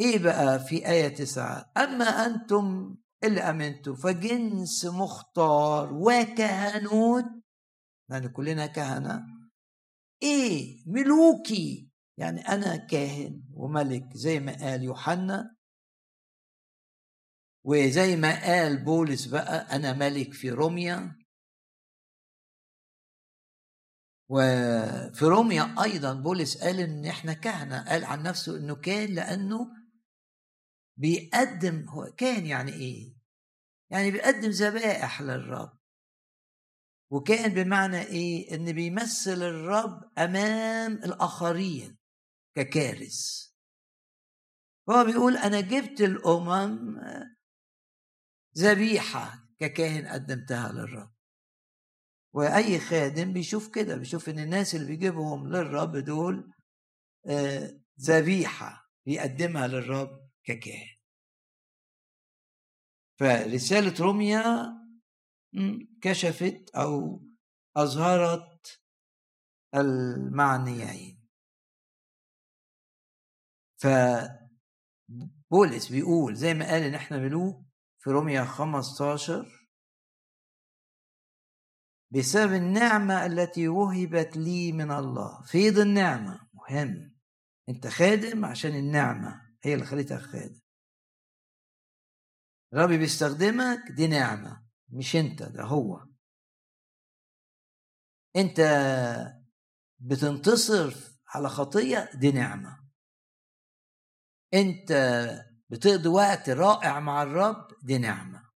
[0.00, 7.24] إيه بقى في آية تسعة؟ أما أنتم اللي أمنتوا فجنس مختار وكهنوت
[8.10, 9.26] يعني كلنا كهنة.
[10.22, 11.88] إيه؟ ملوكي!
[12.18, 15.56] يعني أنا كاهن وملك زي ما قال يوحنا.
[17.64, 21.18] وزي ما قال بولس بقى أنا ملك في روميا.
[24.28, 27.84] وفي روميا أيضا بولس قال إن إحنا كهنة.
[27.88, 29.70] قال عن نفسه إنه كان لأنه
[30.96, 33.14] بيقدم هو كان يعني إيه؟
[33.90, 35.77] يعني بيقدم ذبائح للرب.
[37.10, 41.98] وكان بمعنى إيه؟ إن بيمثل الرب أمام الآخرين
[42.54, 43.48] ككارث.
[44.90, 47.00] هو بيقول أنا جبت الأمم
[48.58, 51.12] ذبيحة ككاهن قدمتها للرب.
[52.34, 56.52] وأي خادم بيشوف كده بيشوف إن الناس اللي بيجيبهم للرب دول
[57.26, 60.98] آه، ذبيحة بيقدمها للرب ككاهن.
[63.18, 64.77] فرسالة روميا
[66.02, 67.22] كشفت أو
[67.76, 68.80] أظهرت
[69.74, 71.28] المعنيين.
[73.80, 74.38] فبولس
[75.90, 77.66] بيقول زي ما قال إن إحنا ملوك
[77.98, 79.68] في روميا 15
[82.10, 85.42] بسبب النعمة التي وهبت لي من الله.
[85.42, 87.14] فيض النعمة مهم.
[87.68, 90.60] أنت خادم عشان النعمة هي اللي خليتك خادم.
[92.72, 94.67] الرب بيستخدمك دي نعمة.
[94.88, 96.06] مش أنت ده هو.
[98.36, 98.60] أنت
[99.98, 100.94] بتنتصر
[101.28, 102.88] على خطية دي نعمة.
[104.54, 104.92] أنت
[105.70, 108.48] بتقضي وقت رائع مع الرب دي نعمة.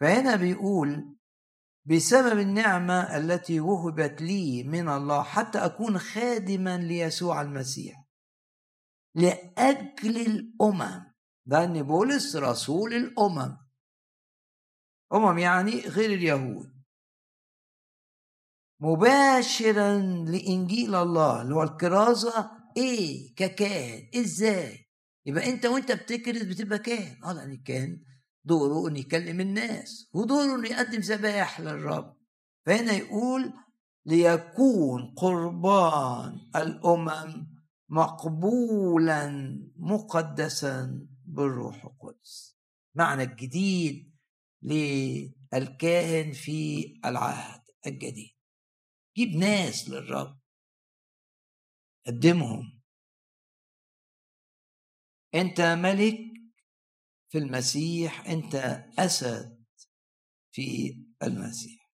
[0.00, 1.16] فهنا بيقول
[1.84, 8.04] بسبب النعمة التي وهبت لي من الله حتى أكون خادما ليسوع المسيح.
[9.14, 11.12] لأجل الأمم.
[11.46, 13.69] ده إن بولس رسول الأمم.
[15.12, 16.80] أمم يعني غير اليهود.
[18.80, 24.08] مباشرا لإنجيل الله اللي هو الكرازة إيه؟ ككاهن.
[24.20, 24.86] إزاي؟
[25.26, 27.24] يبقى أنت وأنت بتكرز بتبقى كاهن.
[27.24, 28.04] آه لأن الكاهن
[28.44, 32.16] دوره إنه يكلم الناس ودوره إنه يقدم ذبائح للرب.
[32.66, 33.52] فهنا يقول
[34.06, 37.50] ليكون قربان الأمم
[37.88, 39.30] مقبولا
[39.76, 42.58] مقدسا بالروح القدس.
[42.94, 44.09] معنى الجديد
[44.62, 48.36] للكاهن في العهد الجديد.
[49.16, 50.40] جيب ناس للرب.
[52.06, 52.80] قدمهم.
[55.34, 56.18] أنت ملك
[57.28, 58.54] في المسيح أنت
[58.98, 59.64] أسد
[60.52, 61.90] في المسيح.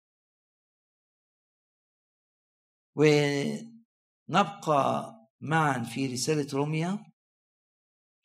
[4.30, 7.06] ونبقى معا في رسالة روميا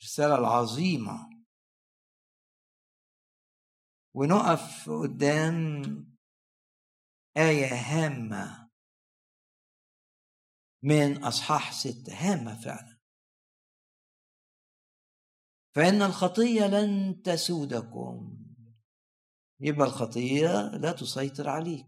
[0.00, 1.27] الرساله العظيمة
[4.18, 5.82] ونقف قدام
[7.36, 8.70] آية هامة
[10.84, 12.14] من أصحاح ستة.
[12.14, 12.98] هامة فعلا.
[15.74, 18.38] فإن الخطية لن تسودكم.
[19.60, 21.86] يبقى الخطية لا تسيطر عليك.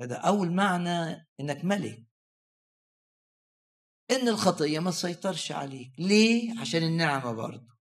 [0.00, 2.06] هذا أول معنى إنك ملك.
[4.10, 5.92] إن الخطية ما تسيطرش عليك.
[5.98, 7.73] ليه؟ عشان النعمة برضه.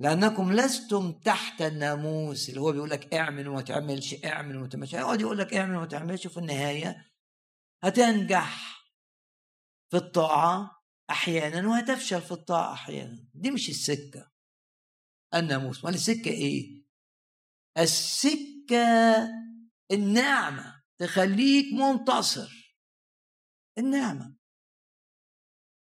[0.00, 4.92] لأنكم لستم تحت الناموس اللي هو بيقول لك اعمل وما تعملش اعمل وما تعملش.
[4.92, 7.06] يقعد يقول لك اعمل وما تعملش وفي النهاية
[7.84, 8.80] هتنجح
[9.90, 13.28] في الطاعة أحيانا وهتفشل في الطاعة أحيانا.
[13.34, 14.30] دي مش السكة.
[15.34, 15.84] الناموس.
[15.84, 16.84] ما السكة إيه؟
[17.78, 19.28] السكة
[19.92, 22.76] النعمة تخليك منتصر.
[23.78, 24.36] النعمة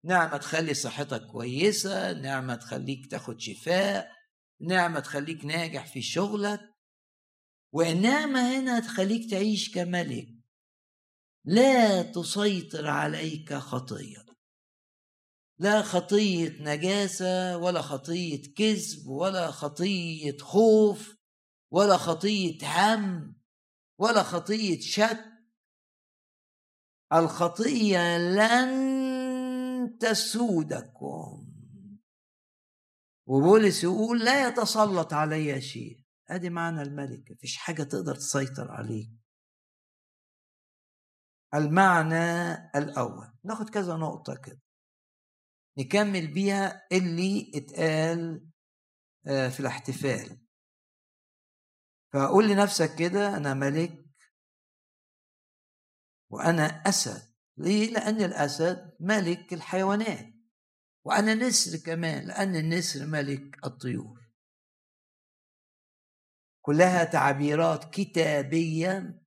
[0.04, 4.20] نعمة تخلي صحتك كويسة نعمة تخليك تاخد شفاء
[4.62, 6.60] نعمة تخليك ناجح في شغلك.
[7.74, 10.28] والنعمة هنا تخليك تعيش كملك.
[11.46, 14.26] لا تسيطر عليك خطية.
[15.60, 21.16] لا خطية نجاسة ولا خطية كذب ولا خطية خوف
[21.72, 23.36] ولا خطية هم
[24.00, 25.26] ولا خطية شك.
[27.14, 29.09] الخطية لن
[30.00, 31.50] تسودكم
[33.28, 36.06] وبولس يقول لا يتسلط علي شيء.
[36.30, 39.10] أدي معنى الملك مفيش حاجة تقدر تسيطر عليك.
[41.54, 43.32] المعنى الأول.
[43.44, 44.62] ناخد كذا نقطة كده.
[45.78, 48.50] نكمل بيها اللي اتقال
[49.28, 50.46] آه، في الاحتفال.
[52.14, 54.06] فقول لنفسك كده أنا ملك
[56.32, 57.29] وأنا أسد.
[57.60, 60.34] ليه؟ لأن الأسد ملك الحيوانات
[61.06, 64.20] وأنا نسر كمان لأن النسر ملك الطيور
[66.62, 69.24] كلها تعبيرات كتابية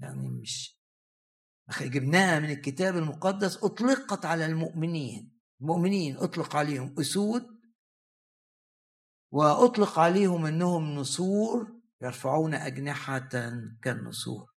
[0.00, 0.80] يعني مش
[1.80, 7.46] جبناها من الكتاب المقدس أطلقت على المؤمنين المؤمنين أطلق عليهم أسود
[9.32, 13.28] وأطلق عليهم أنهم نسور يرفعون أجنحة
[13.82, 14.53] كالنسور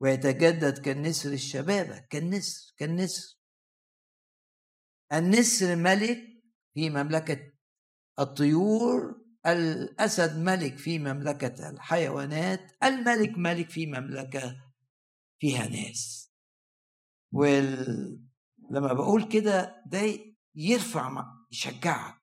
[0.00, 3.36] ويتجدد كالنسر الشبابة كالنسر كالنسر.
[5.12, 6.18] النسر ملك
[6.74, 7.52] في مملكة
[8.18, 14.56] الطيور الأسد ملك في مملكة الحيوانات الملك ملك في مملكة
[15.40, 16.32] فيها ناس.
[17.32, 20.00] ولما بقول كده ده
[20.54, 22.22] يرفع يشجعك.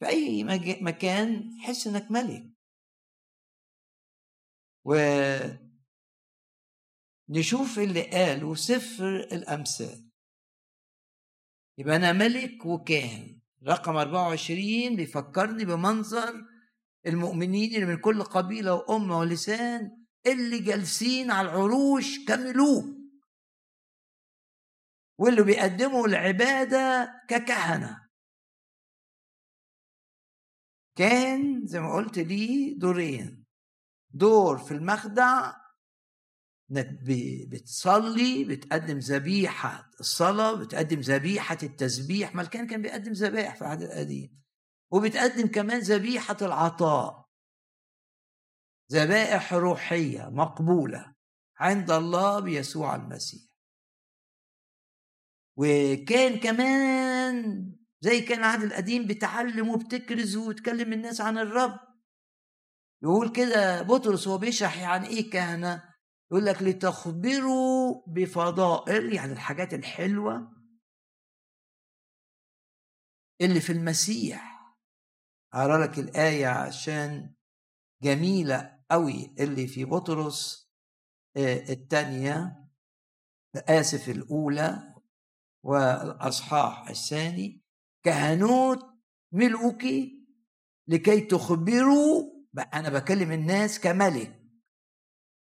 [0.00, 0.44] في أي
[0.82, 2.50] مكان تحس إنك ملك.
[7.30, 10.10] ونشوف اللي قاله سفر الأمثال.
[11.78, 13.40] يبقى أنا ملك وكاهن.
[13.66, 16.44] رقم 24 بيفكرني بمنظر
[17.06, 22.84] المؤمنين اللي من كل قبيلة وأمة ولسان اللي جالسين على العروش كملوك.
[25.18, 28.08] واللي بيقدموا العبادة ككهنة.
[30.96, 33.44] كان زي ما قلت ليه دورين.
[34.10, 35.59] دور في المخدع
[36.70, 44.40] بتصلي بتقدم ذبيحة الصلاة بتقدم ذبيحة التسبيح ما كان كان بيقدم ذبائح في العهد القديم.
[44.92, 47.30] وبتقدم كمان ذبيحة العطاء.
[48.92, 51.14] ذبائح روحية مقبولة
[51.58, 53.42] عند الله بيسوع المسيح.
[55.56, 57.66] وكان كمان
[58.00, 61.80] زي كان العهد القديم بتعلم وبتكرز وتكلم الناس عن الرب.
[63.02, 65.89] يقول كده بطرس وهو بيشرح يعني إيه كهنة؟
[66.32, 70.52] يقول لك لتخبروا بفضائل يعني الحاجات الحلوة
[73.40, 74.60] اللي في المسيح.
[75.54, 77.34] اقرا لك الآية عشان
[78.02, 80.70] جميلة قوي اللي في بطرس
[81.36, 82.66] آه، الثانية
[83.56, 84.94] اسف الأولى
[85.64, 87.64] والأصحاح الثاني.
[88.04, 88.78] كهنوت
[89.32, 90.26] ملوكي
[90.88, 92.40] لكي تخبروا
[92.74, 94.39] أنا بكلم الناس كملك.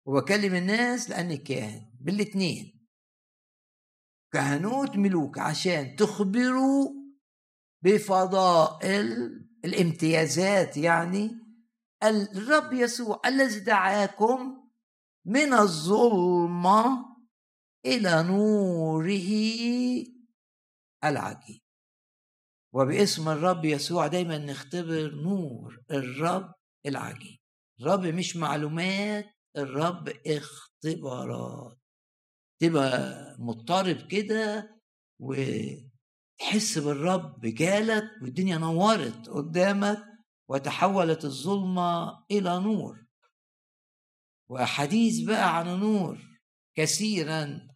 [0.07, 2.87] وبكلم الناس لاني كاهن بالاثنين
[4.33, 6.93] كهنوت ملوك عشان تخبروا
[7.83, 9.31] بفضائل
[9.65, 11.31] الامتيازات يعني
[12.03, 14.69] الرب يسوع الذي دعاكم
[15.27, 17.07] من الظلمة
[17.87, 19.31] إلى نوره
[21.05, 21.61] العجيب.
[22.73, 26.53] وباسم الرب يسوع دايما نختبر نور الرب
[26.87, 27.39] العجيب.
[27.81, 31.79] الرب مش معلومات الرب اختبارات.
[32.61, 34.77] تبقى مضطرب كده
[35.21, 40.05] وتحس بالرب جالك والدنيا نورت قدامك
[40.49, 43.07] وتحولت الظلمة إلى نور.
[44.51, 46.19] وأحاديث بقى عن نور
[46.77, 47.69] كثيرا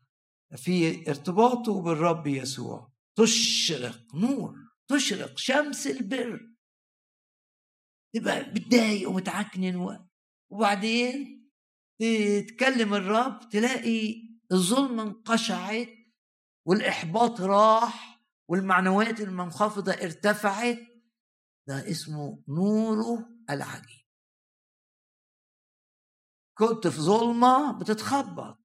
[0.57, 2.91] في ارتباطه بالرب يسوع.
[3.18, 4.55] تشرق نور
[4.89, 6.51] تشرق شمس البر.
[8.14, 10.07] تبقى متضايق ومتعكنن
[10.51, 11.39] وبعدين
[12.01, 15.88] تتكلم الرب تلاقي الظلمة انقشعت
[16.66, 20.78] والإحباط راح والمعنويات المنخفضة ارتفعت.
[21.68, 24.07] ده اسمه نوره العجيب.
[26.59, 28.59] كنت في ظلمة بتتخبط.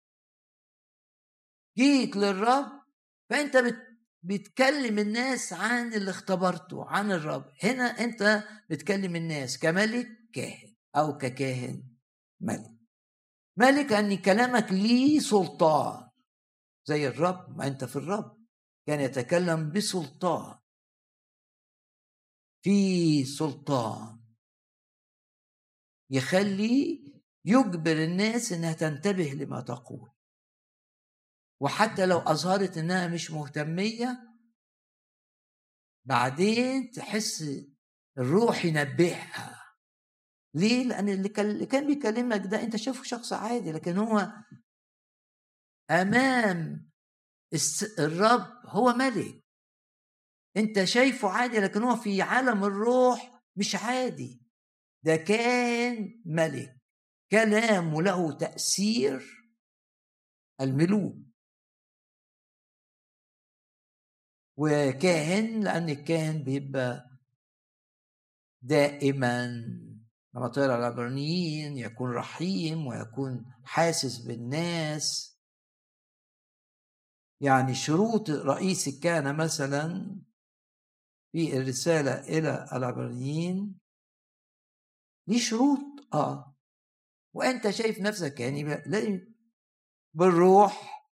[1.77, 2.81] جيت للرب
[3.29, 3.85] فأنت بت
[4.23, 7.51] بتكلم الناس عن اللي اختبرته عن الرب.
[7.63, 11.83] هنا أنت بتكلم الناس كملك كاهن أو ككاهن
[12.41, 12.74] ملك.
[13.57, 16.09] ملك ان كلامك ليه سلطان.
[16.85, 18.45] زي الرب ما أنت في الرب.
[18.87, 20.59] كان يتكلم بسلطان.
[22.63, 24.19] في سلطان.
[26.09, 27.05] يخلي
[27.45, 30.11] يجبر الناس إنها تنتبه لما تقول.
[31.61, 34.35] وحتى لو أظهرت إنها مش مهتمية
[36.05, 37.43] بعدين تحس
[38.17, 39.54] الروح ينبهها.
[40.55, 41.29] ليه؟ لأن اللي
[41.65, 44.33] كان بيكلمك ده أنت شايفه شخص عادي لكن هو
[45.91, 46.89] أمام
[47.99, 49.43] الرب هو ملك.
[50.57, 54.41] أنت شايفه عادي لكن هو في عالم الروح مش عادي.
[55.03, 56.81] ده كان ملك.
[57.31, 59.21] كلامه له تأثير
[60.61, 61.15] الملوك.
[64.57, 67.09] وكاهن لأن الكاهن بيبقى
[68.61, 69.51] دائما
[70.35, 75.35] لما تقرا العبرانيين يكون رحيم ويكون حاسس بالناس.
[77.41, 80.15] يعني شروط رئيس الكهنة مثلا
[81.31, 83.79] في الرسالة إلى العبرانيين
[85.27, 86.55] دي شروط آه.
[87.33, 88.63] وأنت شايف نفسك يعني
[90.13, 91.05] بالروح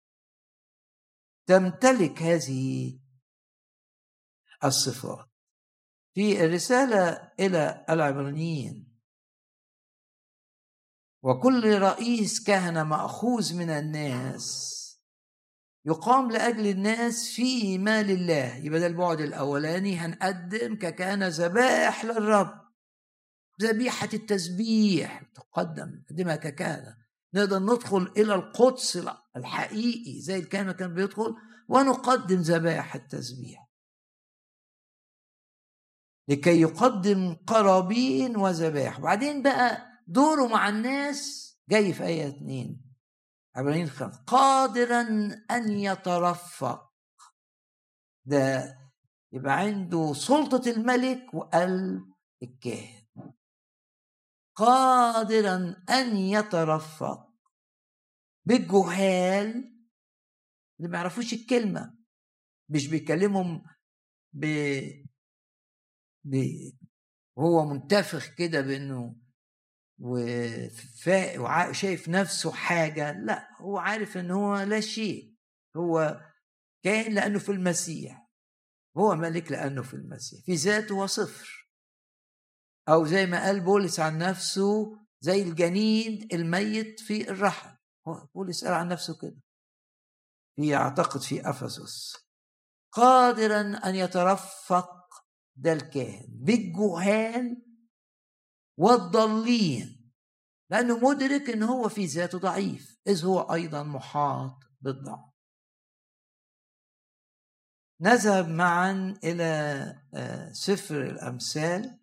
[1.46, 2.98] تمتلك هذه
[4.64, 5.28] الصفات.
[6.14, 8.91] في الرسالة إلى العبرانيين
[11.22, 14.72] وكل رئيس كهنة مأخوذ من الناس.
[15.84, 18.56] يقام لأجل الناس في مال الله.
[18.56, 19.96] يبقى ده البعد الأولاني.
[19.96, 22.60] هنقدم ككهنة ذبائح للرب.
[23.62, 25.22] ذبيحة التسبيح.
[25.34, 26.96] تقدم نقدمها ككهنة
[27.34, 31.34] نقدر ندخل إلى القدس الحقيقي زي الكهنة كان بيدخل
[31.68, 33.68] ونقدم ذبائح التسبيح.
[36.28, 42.92] لكي يقدم قرابين وذبائح وبعدين بقى دوره مع الناس جاي في آية اتنين
[43.56, 44.24] عبرانيين خمسة.
[44.26, 45.00] قادرا
[45.50, 46.92] أن يترفق.
[48.24, 48.78] ده
[49.32, 53.02] يبقى عنده سلطة الملك وقلب الكاهن
[54.56, 57.32] قادرا أن يترفق.
[58.44, 59.48] بالجهال.
[60.78, 61.98] اللي ما يعرفوش الكلمة.
[62.68, 63.64] مش بيكلمهم
[64.32, 64.46] ب
[67.36, 69.16] وهو منتفخ كده بإنه
[69.98, 75.34] وشايف نفسه حاجة لا هو عارف إن هو لا شيء
[75.76, 76.20] هو
[76.84, 78.28] كائن لأنه في المسيح
[78.96, 81.68] هو ملك لأنه في المسيح في ذاته هو صفر.
[82.88, 87.76] أو زي ما قال بولس عن نفسه زي الجنين الميت في الرحم
[88.34, 89.40] بولس قال عن نفسه كده.
[90.56, 92.16] في أعتقد في أفسس.
[92.92, 94.90] قادرا أن يترفق
[95.56, 96.26] ده الكاهن.
[96.28, 97.62] بالجهال
[98.82, 100.12] والضالين
[100.70, 105.32] لأنه مدرك إن هو في ذاته ضعيف إذ هو أيضا محاط بالضعف.
[108.00, 109.44] نذهب معا إلى
[110.14, 112.00] آه، سفر الأمثال.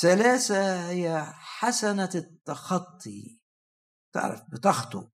[0.00, 3.40] ثلاثة هي حسنة التخطي.
[4.14, 5.10] تعرف بتخطو.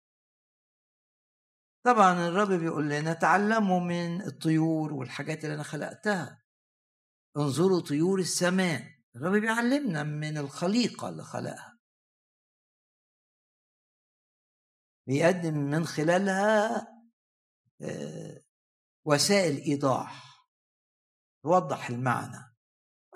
[1.86, 6.43] طبعا الرب بيقول لنا تعلموا من الطيور والحاجات اللي أنا خلقتها.
[7.36, 11.78] انظروا طيور السماء الرب بيعلمنا من الخليقة اللي خلقها.
[15.06, 16.86] بيقدم من خلالها
[17.82, 18.42] آه،
[19.04, 20.46] وسائل إيضاح.
[21.44, 22.54] توضح المعنى.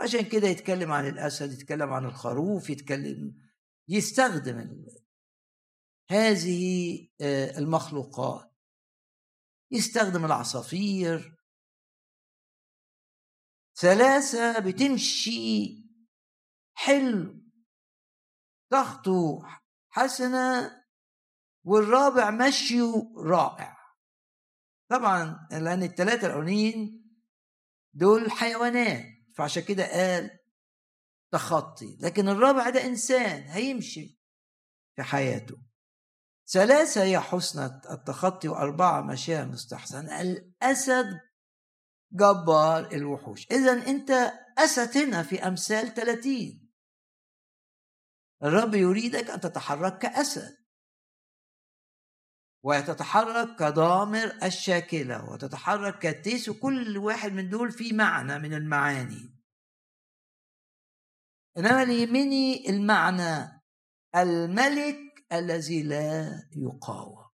[0.01, 3.35] عشان كده يتكلم عن الأسد يتكلم عن الخروف يتكلم
[3.89, 4.87] يستخدم
[6.11, 8.55] هذه آه، المخلوقات.
[9.73, 11.38] يستخدم العصافير
[13.81, 15.85] ثلاثة بتمشي.
[16.75, 17.43] حلو.
[18.71, 19.43] تخطو
[19.89, 20.79] حسنة.
[21.65, 23.77] والرابع مشيه رائع.
[24.91, 27.05] طبعا لأن الثلاثة الأولين
[27.95, 29.05] دول حيوانات
[29.37, 30.31] فعشان كده قال
[31.33, 31.97] تخطي.
[32.01, 34.21] لكن الرابع ده إنسان هيمشي
[34.97, 35.57] في حياته.
[36.53, 40.09] ثلاثة هي حسنة التخطي وأربعة مشيها مستحسن.
[40.09, 41.21] الأسد
[42.13, 43.47] جبار الوحوش.
[43.51, 44.11] إذا أنت
[44.59, 46.69] أسد هنا في أمثال 30
[48.43, 50.59] الرب يريدك أن تتحرك كأسد.
[52.65, 55.31] وتتحرك كضامر الشاكلة.
[55.31, 59.35] وتتحرك كالتيس وكل واحد من دول فيه معنى من المعاني.
[61.59, 63.63] إنما اللي يهمني المعنى.
[64.17, 67.29] الملك الذي لا يقاوم.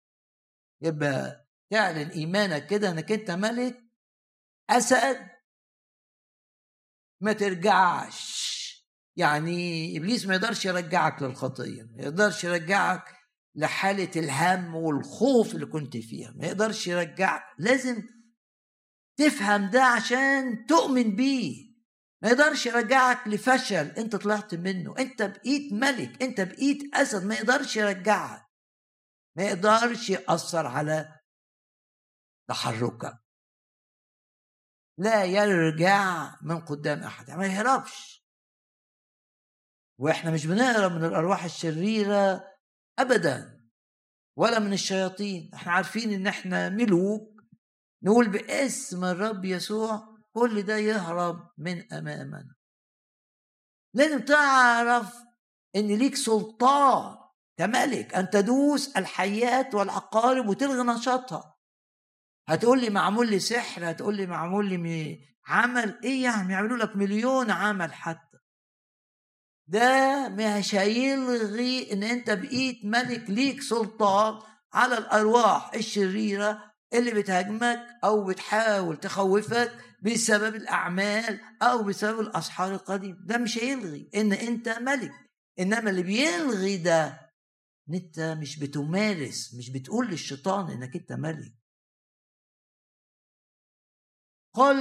[0.83, 3.90] يبقى تعلن إيمانك كده إنك أنت ملك
[4.71, 5.29] أسد
[7.21, 8.51] ما ترجعش.
[9.17, 13.17] يعني إبليس ما يقدرش يرجعك للخطية ما يقدرش يرجعك
[13.55, 17.43] لحالة الهم والخوف اللي كنت فيها ما يقدرش يرجعك.
[17.59, 18.03] لازم
[19.19, 21.71] تفهم ده عشان تؤمن بيه.
[22.23, 24.95] ما يقدرش يرجعك لفشل أنت طلعت منه.
[24.99, 28.43] أنت بقيت ملك أنت بقيت أسد ما يقدرش يرجعك.
[29.37, 31.21] ما يقدرش يأثر على
[32.49, 33.20] تحركك.
[35.01, 38.25] لا يرجع من قدام أحد يعني ما يهربش.
[39.99, 42.45] وإحنا مش بنهرب من الأرواح الشريرة
[42.99, 43.61] ابدا
[44.37, 45.51] ولا من الشياطين.
[45.55, 47.43] إحنا عارفين إن إحنا ملوك
[48.03, 52.55] نقول باسم الرب يسوع كل ده يهرب من أمامنا.
[53.95, 55.17] لازم تعرف
[55.77, 57.17] إن ليك سلطان
[57.57, 61.60] كملك أن تدوس الحيات والعقارب وتلغي نشاطها.
[62.51, 67.51] هتقول لي معمول لي سحر هتقول لي معمول لي عمل إيه يعني؟ يعملوا لك مليون
[67.51, 68.39] عمل حتى.
[69.67, 74.43] ده مش هيلغي إن أنت بقيت ملك ليك سلطان
[74.73, 79.73] على الأرواح الشريرة اللي بتهاجمك أو بتحاول تخوفك
[80.03, 85.13] بسبب الأعمال أو بسبب الأسحار القديم ده مش هيلغي إن أنت ملك.
[85.59, 87.07] إنما اللي بيلغي ده
[87.89, 91.60] إن أنت مش بتمارس مش بتقول للشيطان إنك أنت ملك.
[94.53, 94.77] قل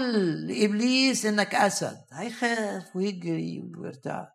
[0.48, 2.06] لإبليس إنك أسد.
[2.12, 4.32] هيخاف ويجري ويرتعد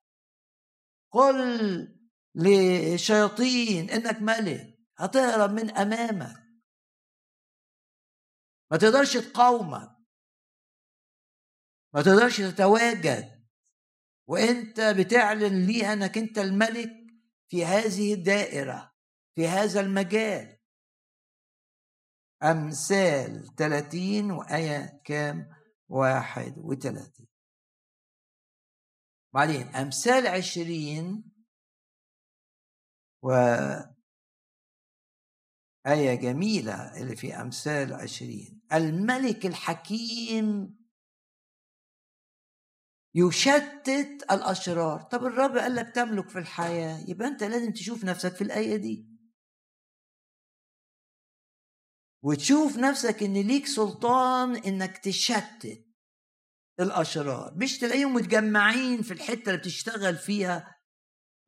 [1.12, 1.98] قل
[2.34, 4.78] لشياطين إنك ملك.
[4.98, 6.44] هتهرب من أمامك.
[8.70, 9.90] ما تقدرش تقاومك.
[11.94, 13.44] ما تقدرش تتواجد.
[14.26, 16.90] وإنت بتعلن ليها إنك إنت الملك
[17.48, 18.94] في هذه الدائرة
[19.34, 20.58] في هذا المجال.
[22.44, 25.50] أمثال 30 وآية كام؟
[25.88, 27.26] واحد وثلاثين
[29.34, 31.24] بعدين أمثال عشرين
[33.22, 33.30] و
[35.86, 38.60] آية جميلة اللي في أمثال عشرين.
[38.72, 40.76] الملك الحكيم
[43.14, 45.02] يشتت الأشرار.
[45.02, 49.13] طب الرب قال لك تملك في الحياة يبقى أنت لازم تشوف نفسك في الآية دي.
[52.24, 55.84] وتشوف نفسك إن ليك سلطان إنك تشتت
[56.80, 57.54] الأشرار.
[57.56, 60.76] مش تلاقيهم متجمعين في الحتة اللي بتشتغل فيها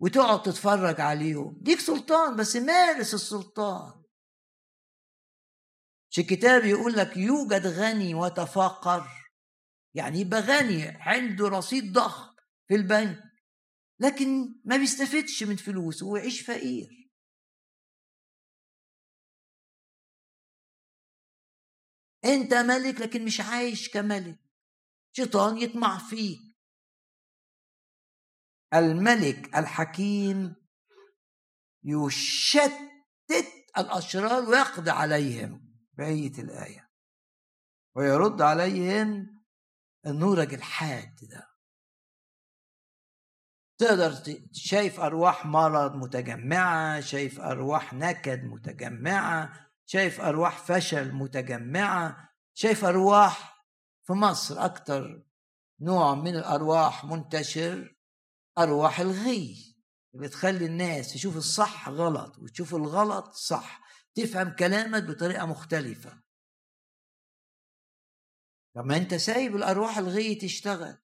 [0.01, 1.59] وتقعد تتفرج عليهم.
[1.61, 4.03] ديك سلطان بس مارس السلطان.
[6.11, 9.07] مش الكتاب يقول لك يوجد غني وتفاقر
[9.95, 12.35] يعني يبقى غني عنده رصيد ضخم
[12.68, 13.22] في البنك
[14.01, 17.06] لكن ما بيستفدش من فلوسه ويعيش فقير.
[22.27, 24.39] أنت ملك لكن مش عايش كملك.
[25.16, 26.39] شيطان يطمع فيك.
[28.74, 30.57] الملك الحكيم
[31.85, 33.47] يشتت
[33.79, 35.77] الأشرار ويقضي عليهم.
[35.93, 36.91] بقيه الآية.
[37.97, 39.43] ويرد عليهم
[40.07, 41.49] النورج الحاد ده.
[43.79, 49.66] تقدر شايف أرواح مرض متجمعة شايف أرواح نكد متجمعة.
[49.87, 53.64] شايف أرواح فشل متجمعة شايف أرواح
[54.03, 55.22] في مصر أكتر
[55.80, 57.97] نوع من الأرواح منتشر
[58.59, 59.76] أرواح الغي
[60.14, 63.80] اللي تخلي الناس تشوف الصح غلط وتشوف الغلط صح
[64.14, 66.22] تفهم كلامك بطريقة مختلفة.
[68.76, 70.99] لما أنت سايب الأرواح الغي تشتغل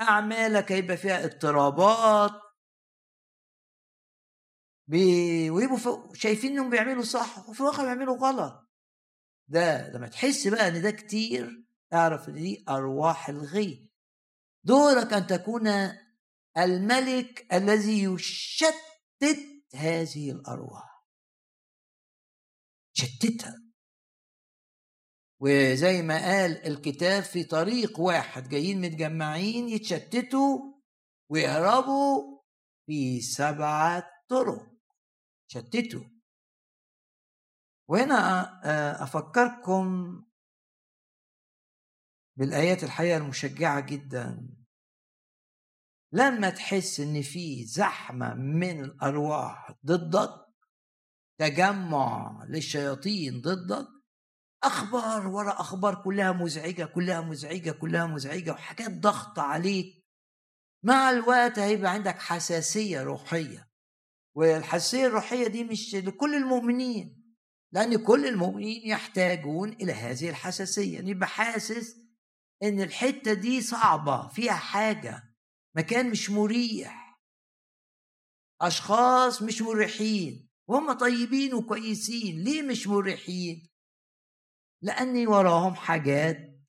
[0.00, 2.42] أعمالك هيبقى فيها اضطرابات
[4.90, 5.50] بي...
[5.50, 8.68] ويبقوا شايفين إنهم بيعملوا صح وفي الواقع بيعملوا غلط.
[9.48, 13.90] ده لما تحس بقى إن ده كتير أعرف إن دي أرواح الغي.
[14.64, 15.68] دورك أن تكون
[16.58, 21.06] الملك الذي يشتت هذه الأرواح.
[22.92, 23.62] شتتها.
[25.40, 30.58] وزي ما قال الكتاب في طريق واحد جايين متجمعين يتشتتوا
[31.30, 32.40] ويهربوا
[32.86, 34.69] في سبعة طرق.
[35.52, 36.04] شتتوا.
[37.88, 40.16] وهنا أفكركم
[42.38, 44.48] بالآيات الحقيقة المشجعة جدا.
[46.12, 50.46] لما تحس إن في زحمة من الأرواح ضدك
[51.40, 53.88] تجمع للشياطين ضدك
[54.64, 60.04] أخبار ورا أخبار كلها مزعجة كلها مزعجة كلها مزعجة وحاجات ضغط عليك
[60.84, 63.69] مع الوقت هيبقى عندك حساسية روحية.
[64.40, 67.34] والحساسيه الروحية دي مش لكل المؤمنين
[67.72, 70.94] لأن كل المؤمنين يحتاجون إلى هذه الحساسية.
[70.94, 71.96] يعني يبقى حاسس
[72.62, 75.34] إن الحتة دي صعبة فيها حاجة
[75.76, 77.20] مكان مش مريح.
[78.60, 82.44] أشخاص مش مريحين وهم طيبين وكويسين.
[82.44, 83.70] ليه مش مريحين؟
[84.82, 86.60] لأني وراهم حاجات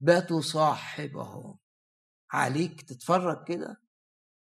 [0.00, 1.58] بتصاحبهم
[2.32, 3.89] عليك تتفرج كده؟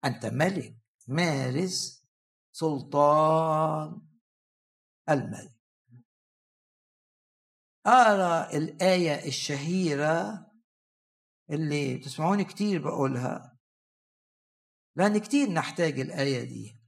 [0.05, 0.77] أنت ملك
[1.09, 2.05] مارس
[2.53, 4.03] سلطان
[5.09, 5.53] الملك.
[7.87, 10.47] أرى الآية الشهيرة
[11.51, 13.59] اللي بتسمعوني كتير بقولها
[14.97, 16.79] لأن كتير نحتاج الآية دي.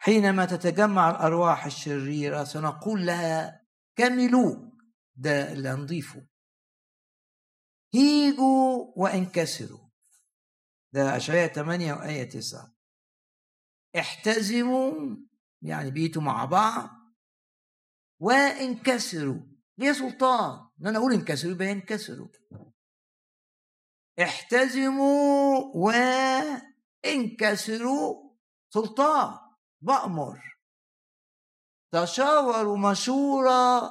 [0.00, 3.66] حينما تتجمع الأرواح الشريرة سنقول لها
[3.96, 4.74] كملوك
[5.16, 6.26] ده اللي هنضيفه.
[7.94, 9.87] هيجوا وانكسروا
[10.98, 12.74] ده أشعياء 8 وآية 9
[13.98, 15.16] احتزموا
[15.62, 16.90] يعني بيتوا مع بعض.
[18.20, 19.40] وانكسروا.
[19.78, 22.28] ليه سلطان؟ إن أنا أقول انكسروا يبقى ينكسروا.
[24.22, 25.72] احتزموا
[27.04, 28.30] وانكسروا.
[28.74, 29.38] سلطان.
[29.80, 30.58] بأمر.
[31.92, 33.90] تشاوروا مشورة.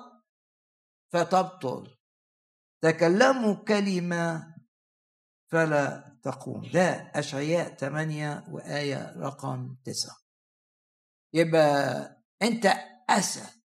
[1.14, 1.98] فتبطل.
[2.82, 4.56] تكلموا كلمة.
[5.52, 6.72] فلا تقوم.
[6.74, 10.18] ده أشعياء 8 وآية رقم 9
[11.34, 11.64] يبقى
[12.42, 12.66] أنت
[13.10, 13.58] أسد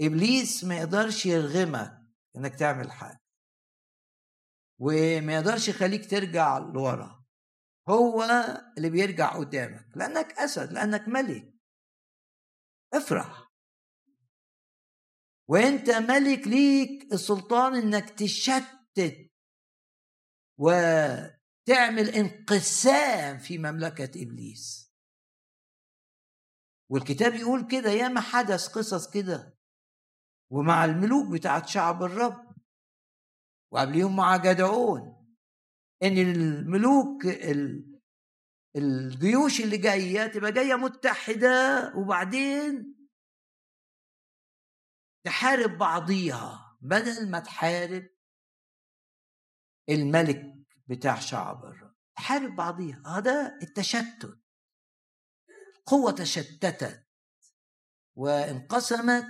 [0.00, 1.92] إبليس ما يقدرش يرغمك
[2.36, 3.20] إنك تعمل حاجة.
[4.78, 7.24] وما يقدرش يخليك ترجع لورا.
[7.88, 8.24] هو
[8.76, 9.96] اللي بيرجع قدامك.
[9.96, 11.54] لأنك أسد لأنك ملك.
[12.94, 13.50] افرح.
[15.48, 19.30] وأنت ملك ليك السلطان إنك تشتت.
[20.58, 24.92] وتعمل انقسام في مملكة إبليس.
[26.90, 29.58] والكتاب يقول كده ياما حدث قصص كده
[30.52, 32.54] ومع الملوك بتاعت شعب الرب.
[33.72, 35.26] وقبليهم مع جدعون
[36.02, 37.26] إن الملوك
[38.76, 42.94] الجيوش اللي جاية تبقى جاية متحدة وبعدين
[45.26, 48.08] تحارب بعضيها بدل ما تحارب
[49.88, 50.54] الملك
[50.86, 51.94] بتاع شعب الرب.
[52.16, 53.02] تحارب بعضيها.
[53.06, 54.38] هذا التشتت.
[55.86, 57.06] قوة تشتتت
[58.16, 59.26] وانقسمت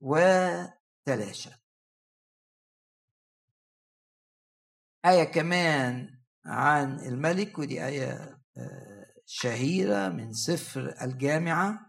[0.00, 1.60] وتلاشت.
[5.04, 11.88] آية كمان عن الملك ودي آية آه، شهيرة من سفر الجامعة.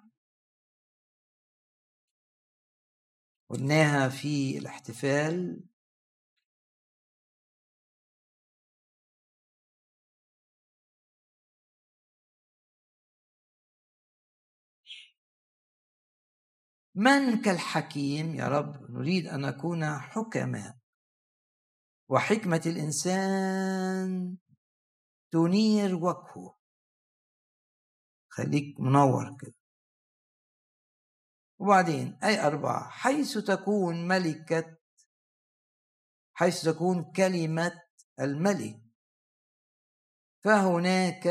[3.49, 5.68] قلناها في الاحتفال
[17.00, 20.78] من كالحكيم يا رب؟ نريد أن نكون حكماء.
[22.10, 24.38] وحكمة الإنسان
[25.32, 26.58] تنير وجهه.
[28.30, 29.56] خليك منور كده.
[31.60, 34.78] وبعدين أي أربعة حيث تكون ملكة
[36.34, 37.82] حيث تكون كلمة
[38.20, 38.82] الملك
[40.43, 41.28] فهناك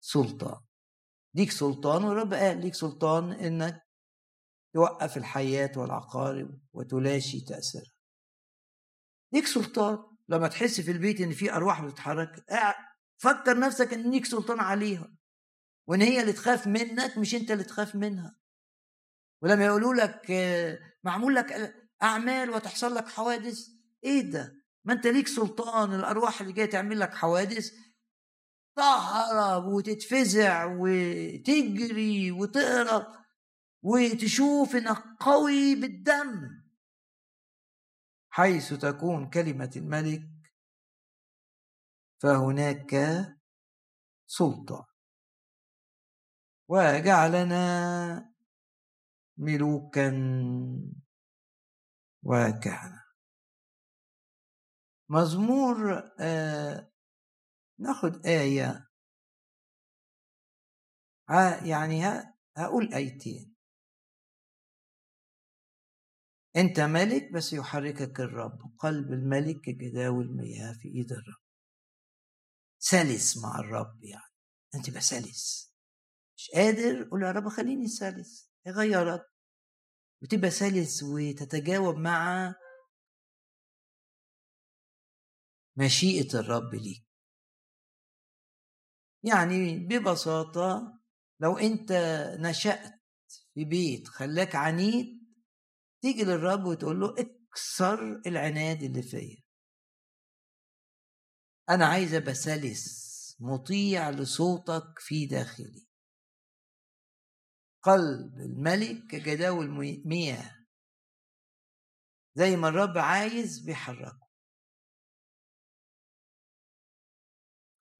[0.00, 0.60] سلطان.
[1.34, 3.87] ليك سلطان ورب قال ليك سلطان إنك
[4.74, 7.92] توقف الحياة والعقارب وتلاشي تأثيرها.
[9.32, 9.98] ليك سلطان
[10.28, 12.44] لما تحس في البيت إن في أرواح بتتحرك
[13.18, 15.14] فكر نفسك إن ليك سلطان عليها
[15.88, 18.38] وإن هي اللي تخاف منك مش أنت اللي تخاف منها.
[19.42, 20.32] ولما يقولوا لك
[21.04, 23.68] معمول لك أعمال وتحصل لك حوادث
[24.04, 24.54] إيه ده؟
[24.84, 27.72] ما أنت ليك سلطان الأرواح اللي جاية تعمل لك حوادث
[28.76, 33.06] تهرب وتتفزع وتجري وتهرب.
[33.82, 36.58] وتشوف إنك قوي بالدم.
[38.30, 40.28] حيث تكون كلمة الملك
[42.22, 42.94] فهناك
[44.26, 44.84] سلطان
[46.68, 48.34] وجعلنا
[49.38, 50.10] ملوكا
[52.22, 53.04] وكهنة
[55.08, 56.92] مزمور آه
[57.78, 58.88] ناخد آية
[61.64, 62.04] يعني
[62.56, 63.57] هقول آيتين.
[66.58, 68.58] أنت ملك بس يحركك الرب.
[68.78, 71.42] قلب الملك كجداول المياه في إيد الرب.
[72.78, 74.32] سلس مع الرب يعني.
[74.74, 75.74] أنت بسلس
[76.36, 78.52] مش قادر قول يا رب خليني سلس.
[78.66, 79.22] يغيرك
[80.22, 82.54] وتبقى سلس وتتجاوب مع
[85.76, 87.06] مشيئة الرب ليك.
[89.22, 90.98] يعني ببساطة
[91.40, 91.92] لو أنت
[92.40, 92.94] نشأت
[93.54, 95.17] في بيت خلاك عنيد
[96.02, 99.42] تيجي للرب وتقول له اكسر العناد اللي فيا.
[101.70, 103.08] أنا عايز أبقى سلس
[103.40, 105.86] مطيع لصوتك في داخلي.
[107.82, 110.58] قلب الملك كجداول المياه.
[112.34, 114.28] زي ما الرب عايز بيحركه.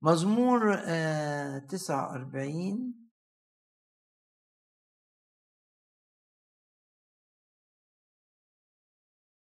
[0.03, 3.08] مزمور آه، 49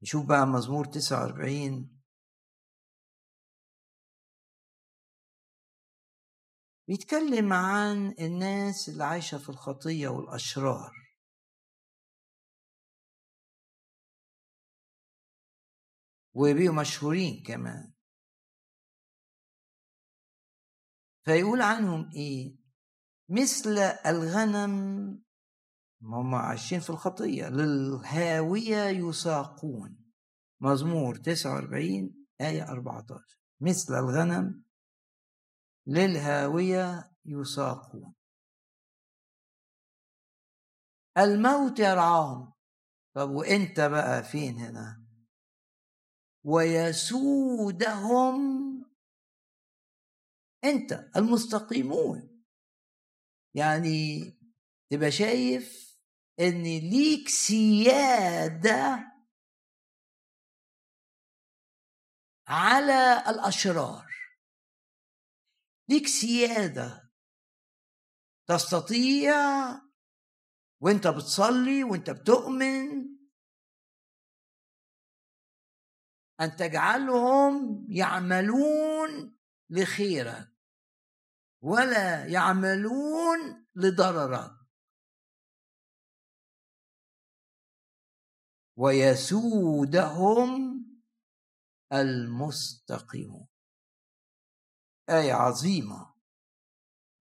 [0.08, 2.02] نشوف بقى مزمور تسعة وأربعين.
[6.88, 10.92] بيتكلم عن الناس اللي عايشة في الخطية والأشرار.
[16.34, 17.94] وبيبقوا مشهورين كمان.
[21.26, 22.58] فيقول عنهم إيه؟
[23.30, 25.27] مثل الغنم
[26.02, 27.50] هم عايشين في الخطية.
[27.50, 29.98] للهاوية يساقون.
[30.62, 34.64] مزمور 49 آية 14 مثل الغنم
[35.88, 38.14] للهاوية يساقون.
[41.18, 42.54] الموت يرعاهم.
[43.16, 45.04] طب وإنت بقى فين هنا؟
[46.46, 48.38] ويسودهم
[50.64, 52.44] إنت المستقيمون.
[53.56, 54.20] يعني
[54.92, 55.87] تبقى شايف
[56.40, 59.14] إن ليك سيادة
[62.48, 64.08] على الأشرار.
[65.90, 67.12] ليك سيادة
[68.48, 69.36] تستطيع
[70.82, 73.18] وأنت بتصلي وأنت بتؤمن
[76.42, 79.38] أن تجعلهم يعملون
[79.70, 80.54] لخيرك
[81.62, 84.57] ولا يعملون لضررك.
[88.78, 90.52] ويسودهم
[91.94, 93.48] المستقيمون
[95.10, 96.14] آية عظيمة.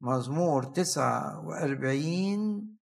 [0.00, 2.76] مزمور تسعة وأربعين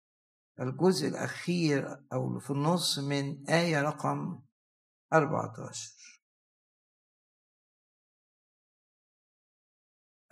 [0.60, 4.42] الجزء الأخير أو في النص من آية رقم
[5.14, 6.03] 14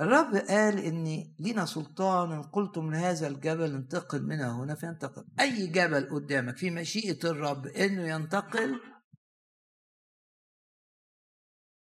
[0.02, 6.10] الرب قال إن لنا سلطان إن قلتم لهذا الجبل انتقل منها هنا فينتقل أي جبل
[6.10, 8.80] قدامك في مشيئة الرب إنه ينتقل؟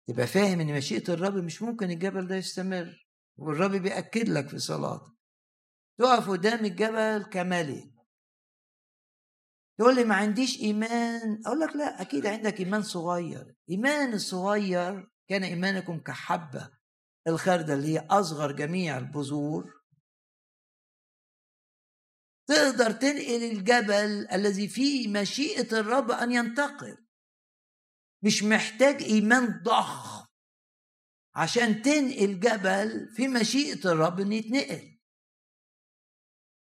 [0.08, 3.08] تبقى فاهم إن مشيئة الرب مش ممكن الجبل ده يستمر
[3.38, 5.14] والرب بيأكد لك في صلاته
[6.00, 7.98] تقف قدام الجبل كملك
[9.78, 11.42] تقول لي ما عنديش إيمان.
[11.46, 13.56] أقول لك لا أكيد عندك إيمان صغير.
[13.70, 16.77] إيمان الصغير كان إيمانكم كحبة.
[17.28, 19.78] الخردة اللي هي أصغر جميع البذور
[22.48, 27.08] تقدر تنقل الجبل الذي فيه مشيئة الرب أن ينتقل.
[28.24, 30.28] مش محتاج إيمان ضخم
[31.36, 35.00] عشان تنقل جبل في مشيئة الرب أن يتنقل.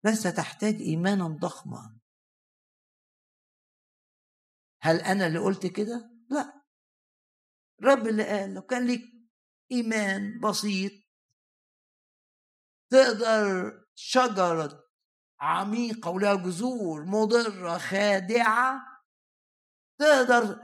[0.04, 1.98] بس تحتاج إيمانا ضخما.
[4.82, 6.62] هل أنا اللي قلت كده؟ لا.
[7.80, 9.17] الرب اللي قال لو كان لك
[9.72, 10.92] إيمان بسيط.
[12.92, 14.84] تقدر شجرة
[15.40, 18.80] عميقة ولها جذور مضرة خادعة.
[20.00, 20.60] تقدر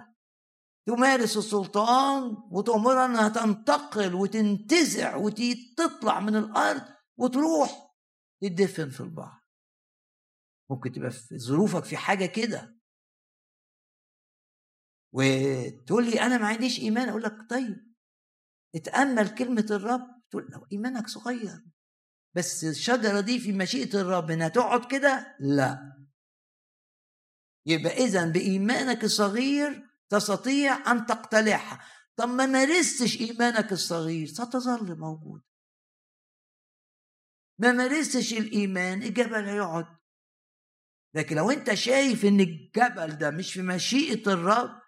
[0.86, 6.82] تمارس السلطان وتأمرها انها تنتقل وتنتزع وتطلع من الأرض
[7.16, 7.96] وتروح
[8.42, 9.44] تدفن في البحر.
[10.70, 12.78] ممكن تبقى في ظروفك في حاجة كده.
[15.12, 17.08] وتقول لي أنا ما عنديش إيمان.
[17.08, 17.93] أقول لك طيب
[18.74, 21.64] اتامل كلمة الرب تقول لو إيمانك صغير
[22.34, 25.92] بس الشجرة دي في مشيئة الرب إنها تقعد كده؟ لا.
[27.66, 31.84] يبقى إذا بإيمانك الصغير تستطيع أن تقتلعها.
[32.16, 35.42] طب ما مارستش إيمانك الصغير ستظل موجود.
[37.58, 39.86] ما مارستش الإيمان الجبل هيقعد.
[41.14, 44.80] لكن لو أنت شايف إن الجبل ده مش في مشيئة الرب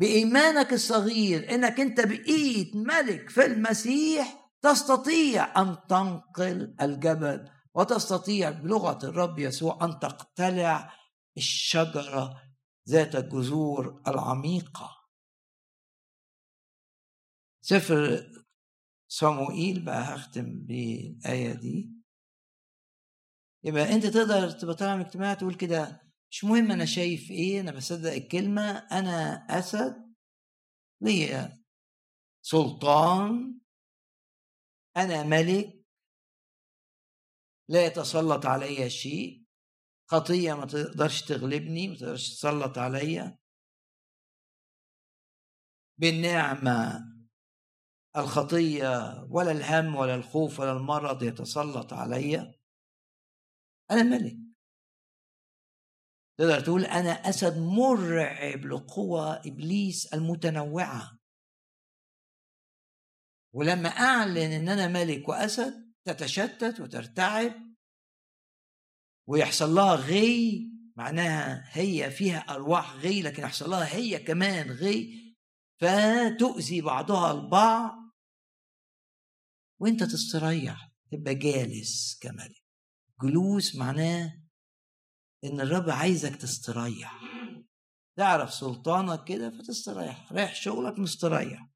[0.00, 9.38] بإيمانك الصغير إنك أنت بقيت ملك في المسيح تستطيع أن تنقل الجبل وتستطيع بلغة الرب
[9.38, 10.94] يسوع أن تقتلع
[11.36, 12.42] الشجرة
[12.88, 14.96] ذات الجذور العميقة.
[17.60, 18.26] سفر
[19.08, 21.90] صموئيل بقى هختم بالآية دي.
[23.64, 27.72] يبقى أنت تقدر تبقى طالع من اجتماع تقول كده مش مهم أنا شايف إيه أنا
[27.72, 30.14] بصدق الكلمة أنا أسد
[31.00, 31.64] ليا.
[32.42, 33.60] سلطان
[34.96, 35.84] أنا ملك.
[37.68, 39.44] لا يتسلط علي شيء.
[40.10, 43.38] خطية ما تقدرش تغلبني ما تقدرش تسلط عليا
[45.98, 47.00] بالنعمة
[48.16, 52.54] الخطية ولا الهم ولا الخوف ولا المرض يتسلط عليا
[53.90, 54.49] أنا ملك.
[56.40, 61.18] تقدر تقول أنا أسد مرعب لقوى إبليس المتنوعة.
[63.54, 67.52] ولما أعلن إن أنا ملك وأسد تتشتت وترتعب
[69.28, 70.60] ويحصل لها غي
[70.96, 75.34] معناها هي فيها أرواح غي لكن يحصل لها هي كمان غي
[75.80, 77.98] فتؤذي بعضها البعض.
[79.80, 82.64] وأنت تستريح تبقى جالس كملك.
[83.22, 84.39] جلوس معناه
[85.44, 87.20] إن الرب عايزك تستريح.
[88.16, 90.32] تعرف سلطانك كده فتستريح.
[90.32, 91.68] رايح شغلك مستريح.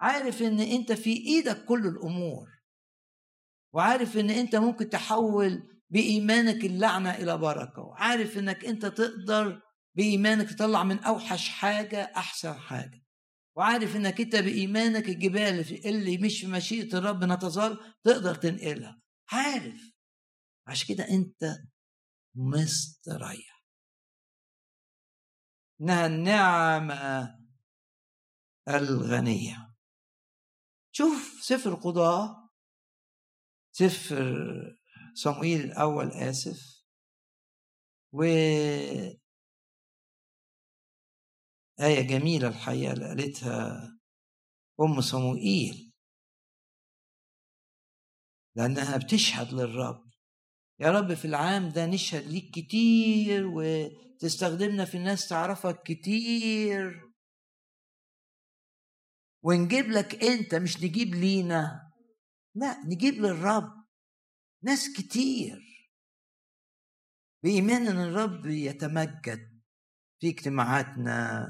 [0.00, 2.48] عارف إن أنت في إيدك كل الأمور.
[3.74, 7.82] وعارف إن أنت ممكن تحول بإيمانك اللعنة إلى بركة.
[7.82, 9.62] وعارف إنك أنت تقدر
[9.96, 13.02] بإيمانك تطلع من أوحش حاجة أحسن حاجة.
[13.56, 19.00] وعارف إنك أنت بإيمانك الجبال اللي مش في مشيئة الرب نتظل تقدر تنقلها.
[19.32, 19.92] عارف.
[20.66, 21.58] عشان كده أنت
[22.36, 23.64] مستريح.
[25.80, 27.38] إنها النعمة
[28.68, 29.74] الغنية.
[30.92, 32.48] شوف سفر قضاء.
[33.72, 34.34] سفر
[35.14, 36.84] صموئيل الأول آسف.
[38.12, 38.22] و
[41.80, 43.98] آية جميلة الحقيقة اللي قالتها
[44.80, 45.92] أم صموئيل.
[48.56, 50.05] لأنها بتشهد للرب.
[50.80, 57.12] يا رب في العام ده نشهد ليك كتير وتستخدمنا في الناس تعرفك كتير.
[59.44, 61.92] ونجيب لك انت مش نجيب لينا
[62.54, 63.86] لا نجيب للرب
[64.62, 65.58] ناس كتير.
[67.42, 69.62] بإيمان إن الرب يتمجد
[70.20, 71.46] في اجتماعاتنا.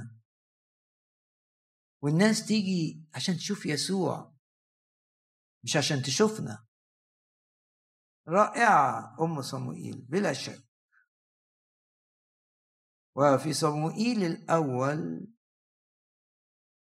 [2.03, 4.37] والناس تيجي عشان تشوف يسوع
[5.65, 6.66] مش عشان تشوفنا.
[8.29, 9.17] رائعة.
[9.21, 10.67] أم صموئيل بلا شك.
[13.17, 15.33] وفي صموئيل الأول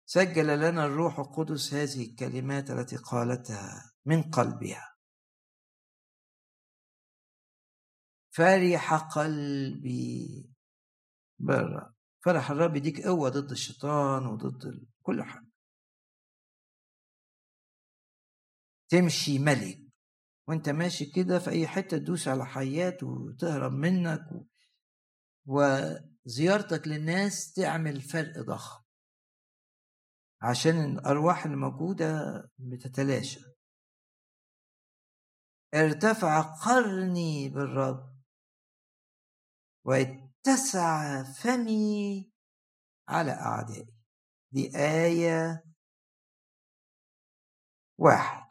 [0.06, 4.96] سجل لنا الروح القدس هذه الكلمات التي قالتها من قلبها.
[8.30, 10.50] فرح قلبي.
[11.38, 11.94] برا.
[12.24, 15.50] فرح الرب يديك قوة ضد الشيطان وضد كل حاجة.
[18.88, 19.89] تمشي ملك.
[20.50, 24.42] وانت ماشي كده في أي حتة تدوس على حيات وتهرب منك و...
[25.46, 28.84] وزيارتك للناس تعمل فرق ضخم.
[30.42, 33.40] عشان الأرواح الموجوده بتتلاشى.
[35.74, 38.20] ارتفع قرني بالرب.
[39.84, 42.32] واتسع فمي
[43.08, 43.94] على أعدائي.
[44.52, 45.64] دي آية
[47.98, 48.49] واحد.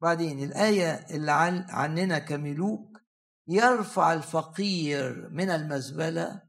[0.00, 1.32] بعدين الآية اللي
[1.68, 3.00] عننا كملوك
[3.48, 6.48] يرفع الفقير من المزبلة.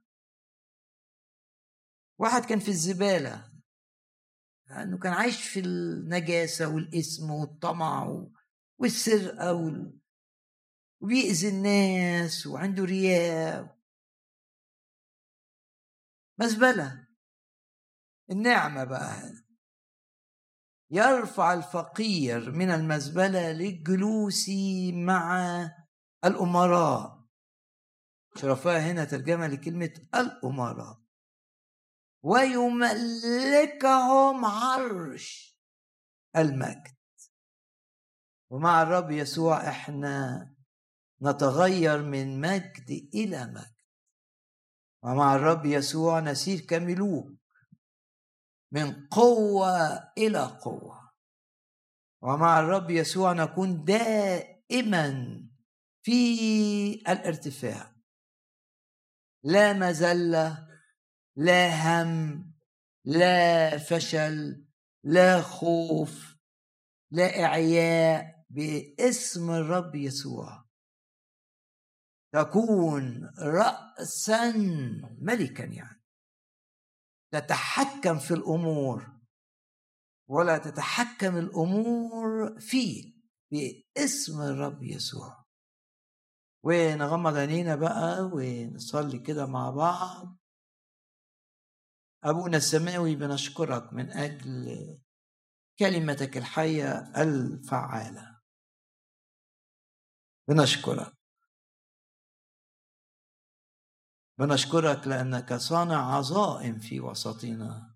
[2.20, 3.52] واحد كان في الزبالة
[4.68, 8.26] لأنه كان عايش في النجاسة والإثم والطمع
[8.78, 10.00] والسرقة وال...
[11.02, 13.80] وبيأذي الناس وعنده رياء.
[16.40, 17.08] مزبلة
[18.32, 19.49] النعمة بقى.
[20.92, 24.50] يرفع الفقير من المزبلة للجلوس
[24.94, 25.46] مع
[26.26, 27.20] الأمراء.
[28.36, 31.02] شرفاء هنا ترجمة لكلمة الأمراء.
[32.24, 33.66] ويملكهم
[34.46, 35.60] عرش
[36.36, 36.98] المجد.
[38.52, 40.46] ومع الرب يسوع إحنا
[41.22, 43.76] نتغير من مجد إلى مجد.
[45.04, 47.39] ومع الرب يسوع نسير كملوك.
[48.72, 51.12] من قوة إلى قوة.
[52.22, 55.40] ومع الرب يسوع نكون دائما
[56.02, 57.96] في الارتفاع.
[59.44, 60.68] لا مذله
[61.36, 62.46] لا هم
[63.06, 64.66] لا فشل
[65.04, 66.36] لا خوف
[67.12, 70.66] لا إعياء باسم الرب يسوع.
[72.34, 74.52] تكون راسا
[75.22, 75.99] ملكا يعني.
[77.32, 79.20] تتحكم في الأمور
[80.30, 83.14] ولا تتحكم الأمور فيه
[83.52, 85.46] باسم الرب يسوع.
[86.66, 90.38] ونغمض عينينا بقى ونصلي كده مع بعض.
[92.24, 95.00] أبونا السماوي بنشكرك من أجل
[95.80, 98.42] كلمتك الحية الفعالة.
[100.50, 101.19] بنشكرك.
[104.40, 107.96] بنشكرك لأنك صانع عظائم في وسطنا.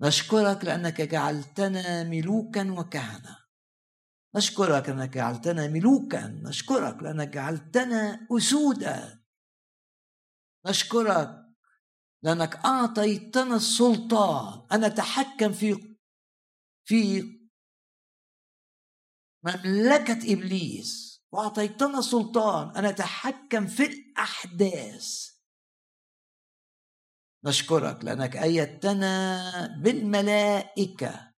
[0.00, 3.38] نشكرك لأنك جعلتنا ملوكا وكهنة.
[4.36, 6.26] نشكرك لأنك جعلتنا ملوكا.
[6.26, 9.24] نشكرك لأنك جعلتنا أسودا.
[10.66, 11.46] نشكرك
[12.22, 14.66] لأنك أعطيتنا السلطان.
[14.72, 15.96] أن نتحكم في
[16.84, 17.22] في
[19.44, 21.05] مملكة إبليس.
[21.32, 22.76] وأعطيتنا سلطان.
[22.76, 25.36] أن نتحكم في الأحداث.
[27.44, 31.34] نشكرك لأنك أيدتنا بالملائكة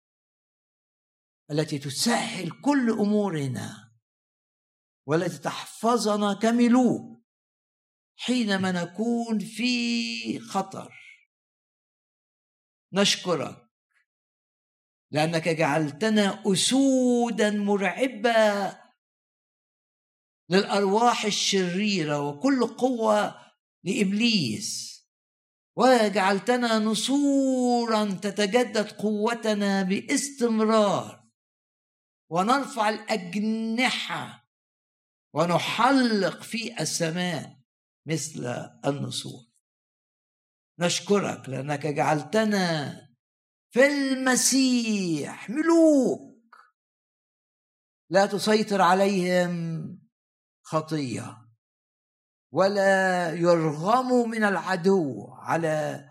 [1.52, 3.94] التي تسهل كل أمورنا
[5.08, 7.24] والتي تحفظنا كملوك
[8.16, 10.94] حينما نكون في خطر.
[12.94, 13.68] نشكرك
[15.12, 18.87] لأنك جعلتنا أسودا مرعبة
[20.50, 23.36] للأرواح الشريرة وكل قوة
[23.84, 24.88] لإبليس.
[25.78, 31.28] وجعلتنا نسورا تتجدد قوتنا باستمرار.
[32.32, 34.50] ونرفع الأجنحة
[35.36, 37.58] ونحلق في السماء
[38.08, 38.48] مثل
[38.86, 39.48] النسور.
[40.80, 43.02] نشكرك لأنك جعلتنا
[43.74, 46.58] في المسيح ملوك.
[48.12, 49.97] لا تسيطر عليهم
[50.68, 51.38] خطية.
[52.54, 56.10] ولا يرغموا من العدو على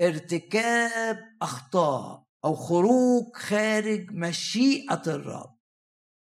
[0.00, 5.58] ارتكاب أخطاء أو خروج خارج مشيئة الرب.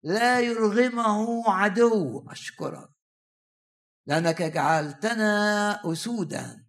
[0.03, 2.91] لا يرغمه عدو أشكرك.
[4.07, 6.67] لأنك جعلتنا أسودا.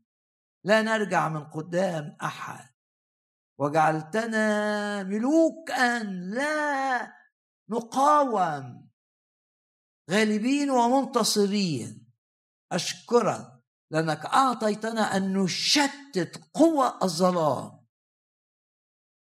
[0.64, 2.70] لا نرجع من قدام أحد.
[3.60, 7.14] وجعلتنا ملوكا لا
[7.70, 8.91] نقاوم.
[10.12, 12.08] غالبين ومنتصرين.
[12.72, 17.86] أشكرك لأنك أعطيتنا أن نشتت قوى الظلام.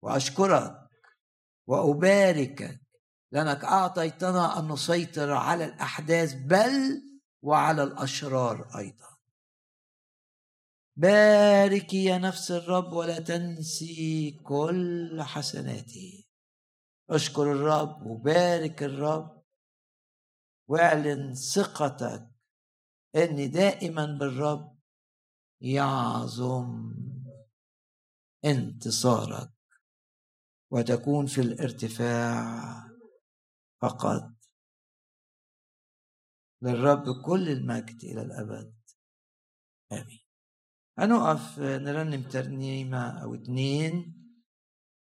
[0.03, 0.89] وأشكرك
[1.67, 2.81] وأباركك
[3.33, 7.03] لأنك أعطيتنا أن نسيطر على الأحداث بل
[7.43, 9.13] وعلى الأشرار أيضا.
[10.97, 16.25] باركي يا نفس الرب ولا تنسي كل حسناته
[17.11, 19.42] أشكر الرب وبارك الرب
[20.69, 22.29] واعلن ثقتك
[23.17, 24.79] إن دائما بالرب
[25.61, 26.95] يعظم
[28.45, 29.53] انتصارك
[30.71, 32.89] وتكون في الارتفاع
[33.83, 34.31] فقط.
[36.63, 38.75] للرب كل المجد إلى الأبد.
[39.93, 40.21] آمين.
[40.99, 44.23] هنقف نرنم ترنيمة أو اتنين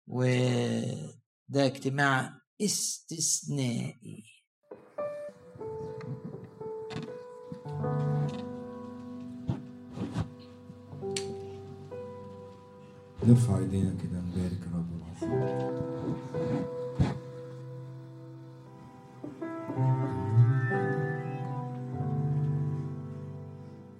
[0.06, 4.37] وده اجتماع استثنائي.
[13.26, 16.58] نرفع إيدينا كده نبارك الرب العظيم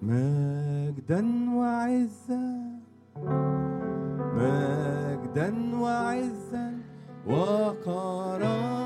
[0.03, 2.45] مجدا وعزا
[4.37, 6.73] مجدا وعزا
[7.27, 8.79] وكرامة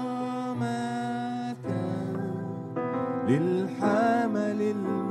[3.29, 5.02] للحمل المجد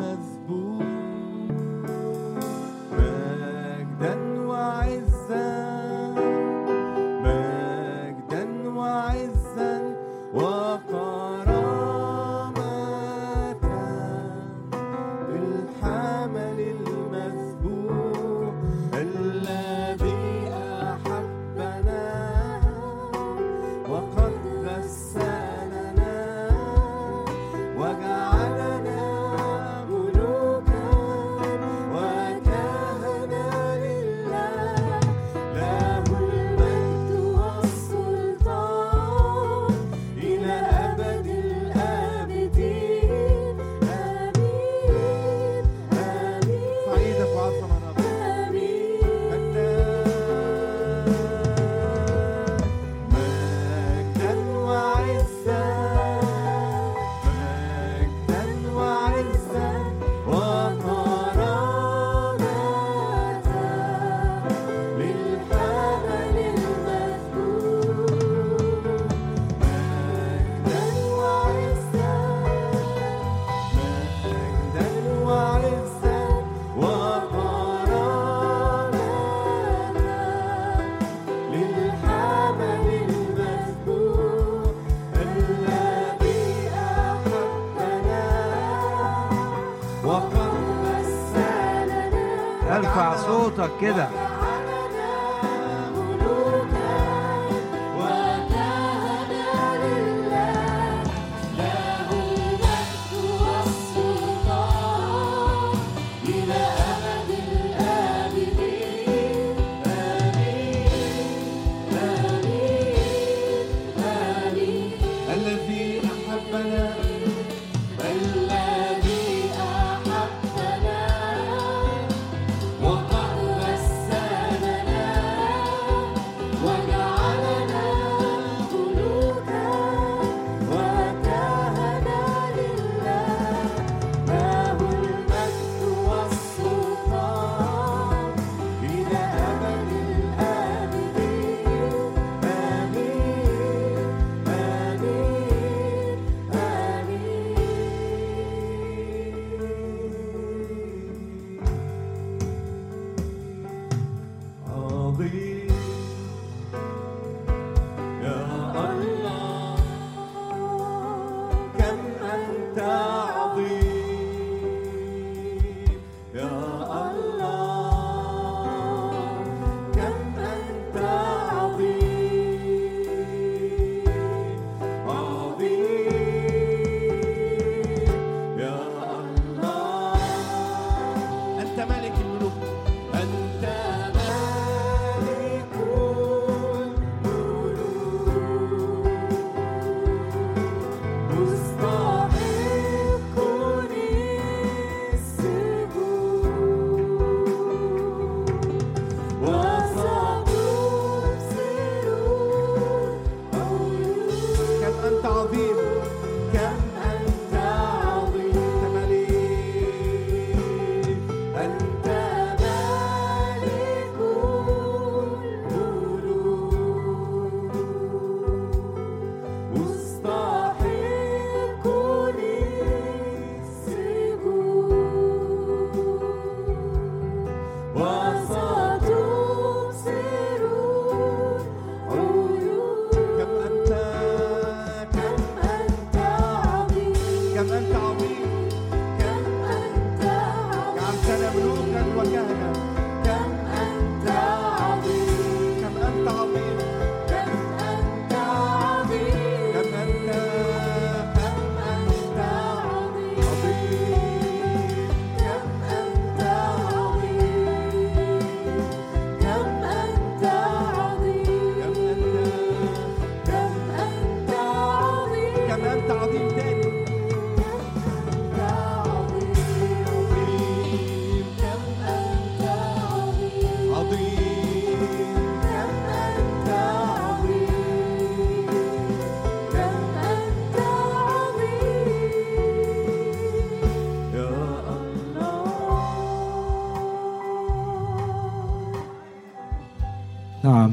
[93.81, 94.20] queda.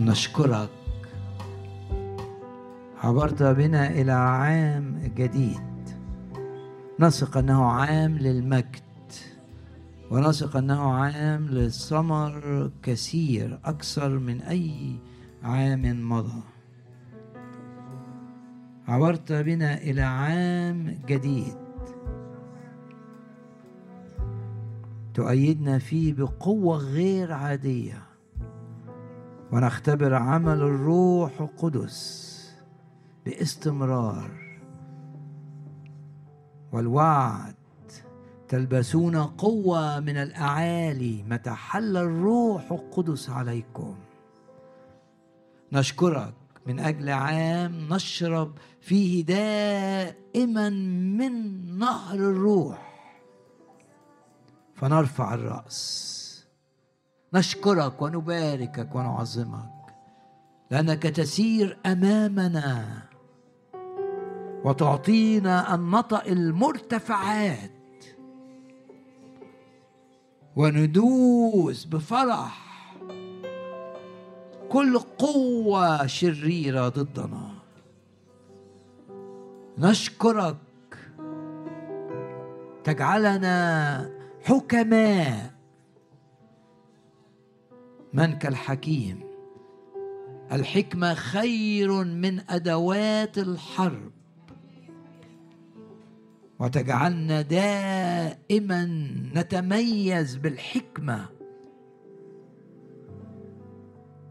[0.09, 0.71] نشكرك.
[3.03, 5.91] عبرت بنا إلى عام جديد.
[7.01, 9.13] نثق أنه عام للمجد
[10.11, 14.97] ونثق أنه عام للثمر كثير أكثر من أي
[15.43, 16.43] عام مضى.
[18.89, 21.57] عبرت بنا إلى عام جديد.
[25.15, 28.08] تؤيدنا فيه بقوة غير عادية.
[29.53, 32.29] ونختبر عمل الروح القدس
[33.25, 34.31] باستمرار.
[36.73, 37.55] والوعد
[38.49, 43.95] تلبسون قوة من الأعالي متى حل الروح القدس عليكم.
[45.73, 46.35] نشكرك
[46.67, 50.69] من أجل عام نشرب فيه دائما
[51.19, 51.33] من
[51.79, 52.89] نهر الروح.
[54.75, 56.18] فنرفع الرأس.
[57.35, 59.71] نشكرك ونباركك ونعظمك
[60.71, 63.03] لأنك تسير أمامنا
[64.65, 67.71] وتعطينا أن نطأ المرتفعات
[70.57, 72.69] وندوس بفرح.
[74.69, 77.51] كل قوة شريرة ضدنا.
[79.79, 80.57] نشكرك.
[82.85, 84.11] تجعلنا
[84.45, 85.58] حكماء.
[88.13, 89.21] من كالحكيم.
[90.53, 94.11] الحكمة خير من أدوات الحرب.
[96.59, 98.85] وتجعلنا دائما
[99.35, 101.27] نتميز بالحكمة.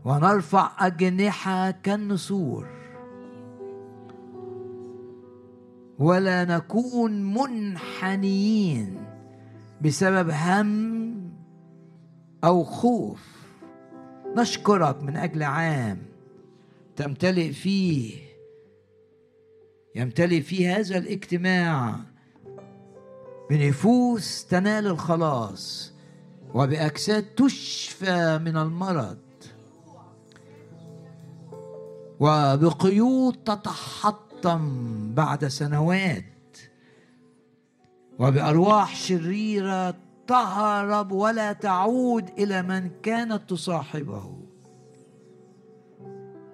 [0.05, 2.67] ونرفع أجنحة كالنسور.
[5.99, 8.97] ولا نكون منحنيين
[9.81, 11.31] بسبب هم
[12.43, 13.36] أو خوف.
[14.35, 15.97] نشكرك من أجل عام
[16.95, 18.27] تمتلئ فيه
[19.95, 21.95] يمتلئ فيه هذا الاجتماع
[23.49, 25.93] بنفوس تنال الخلاص
[26.53, 29.17] وبأجساد تشفى من المرض
[32.19, 36.23] وبقيود تتحطم بعد سنوات
[38.19, 44.37] وبأرواح شريرة تهرب ولا تعود إلى من كانت تصاحبه.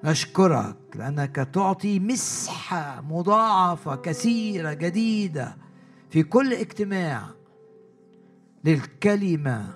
[0.03, 5.57] نشكرك لأنك تعطي مسحة مضاعفة كثيرة جديدة
[6.09, 7.21] في كل اجتماع
[8.63, 9.73] للكلمة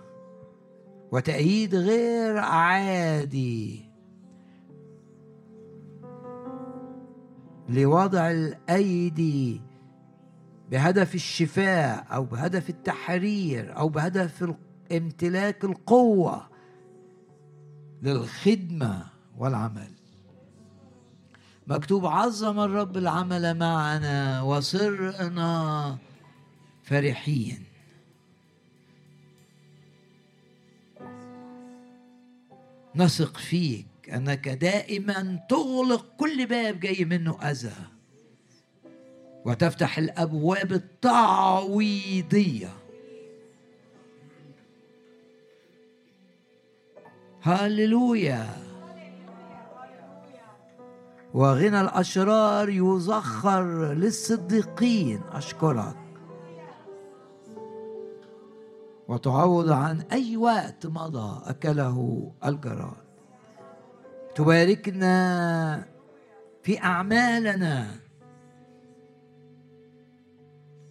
[1.12, 3.90] وتأييد غير عادي
[7.70, 9.62] لوضع الأيدي
[10.72, 14.54] بهدف الشفاء أو بهدف التحرير أو بهدف
[14.92, 16.50] امتلاك القوة
[18.02, 19.92] للخدمة والعمل.
[21.68, 25.98] مكتوب عظم الرب العمل معنا وصرنا
[26.84, 27.64] فرحين.
[32.96, 37.97] نثق فيك أنك دائما تغلق كل باب جاي منه أذى.
[39.48, 42.70] وتفتح الأبواب التعويضية.
[47.42, 48.48] هللويا
[51.34, 55.98] وغنى الأشرار يزخر للصديقين أشكرك.
[59.08, 63.08] وتعوض عن أي وقت مضى أكله الجراد.
[64.36, 65.86] تباركنا
[66.64, 68.07] في أعمالنا.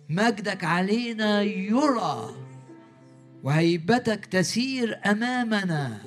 [0.09, 2.31] مجدك علينا يرى
[3.43, 5.99] وهيبتك تسير أمامنا.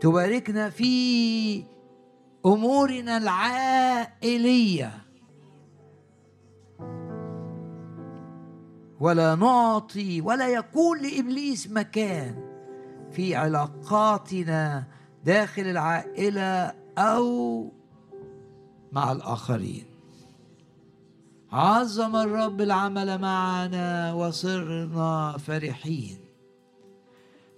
[0.00, 1.64] تباركنا في
[2.46, 4.92] أمورنا العائلية.
[9.00, 12.34] ولا نعطي ولا يكون لإبليس مكان
[13.12, 14.84] في علاقاتنا
[15.24, 17.72] داخل العائلة أو
[18.92, 19.89] مع الآخرين.
[21.52, 26.18] عظم الرب العمل معنا وصرنا فرحين.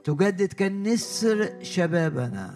[0.04, 2.54] تجدد كالنسر شبابنا.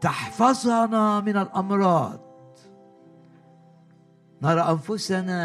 [0.00, 2.20] تحفظنا من الأمراض.
[4.42, 5.42] نرى أنفسنا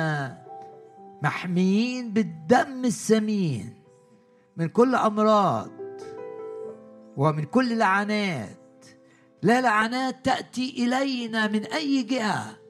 [1.23, 3.73] محميين بالدم الثمين
[4.57, 5.71] من كل أمراض
[7.17, 8.85] ومن كل لعنات.
[9.41, 12.62] لا لعنات تأتي إلينا من أي جهة.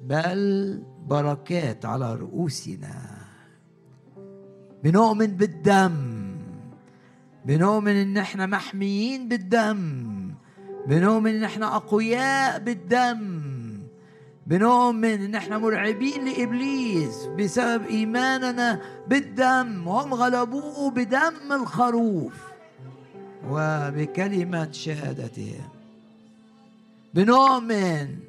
[0.00, 3.18] بل بركات على رؤوسنا.
[4.84, 5.94] بنؤمن بالدم.
[7.44, 9.78] بنؤمن إن إحنا محميين بالدم.
[10.86, 13.48] بنؤمن إن إحنا أقوياء بالدم.
[14.46, 19.88] بنؤمن إن إحنا مرعبين لإبليس بسبب إيماننا بالدم.
[19.88, 22.34] هم غلبوه بدم الخروف
[23.50, 25.68] وبكلمة شهادتهم.
[27.14, 28.27] بنؤمن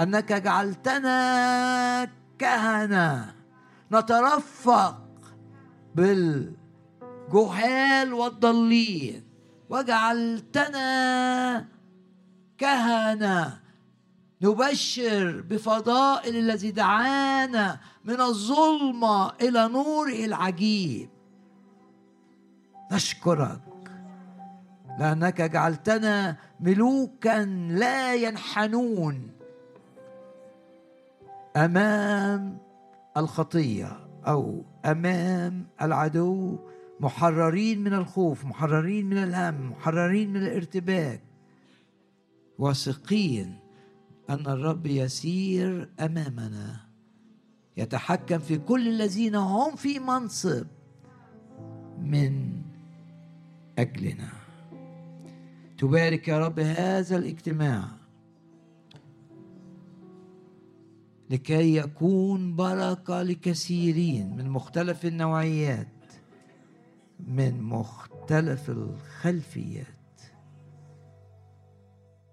[0.00, 2.08] أنك جعلتنا
[2.38, 3.34] كهنة
[3.92, 5.02] نترفق
[5.94, 6.52] بالجهال
[8.12, 9.22] والضالين
[9.70, 10.88] وجعلتنا
[12.58, 13.60] كهنة
[14.42, 21.08] نبشر بفضائل الذي دعانا من الظلمة إلى نوره العجيب.
[22.92, 23.60] نشكرك
[24.98, 29.35] لأنك جعلتنا ملوكا لا ينحنون.
[31.56, 32.58] أمام
[33.16, 36.58] الخطية أو أمام العدو
[37.00, 41.22] محررين من الخوف محررين من الهم محررين من الارتباك.
[42.58, 43.58] واثقين
[44.30, 46.80] أن الرب يسير أمامنا.
[47.76, 50.66] يتحكم في كل الذين هم في منصب
[52.00, 52.52] من
[53.78, 54.28] أجلنا.
[55.78, 57.95] تبارك يا رب هذا الاجتماع.
[61.30, 65.88] لكي يكون بركة لكثيرين من مختلف النوعيات
[67.26, 69.86] من مختلف الخلفيات.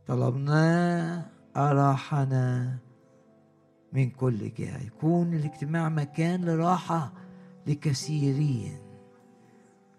[0.08, 1.26] طلبناه
[1.58, 2.78] أراحنا
[3.94, 4.84] من كل جهة.
[4.84, 7.14] يكون الاجتماع مكان لراحة
[7.68, 8.78] لكثيرين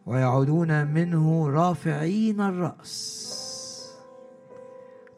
[0.06, 3.34] ويعودون منه رافعين الرأس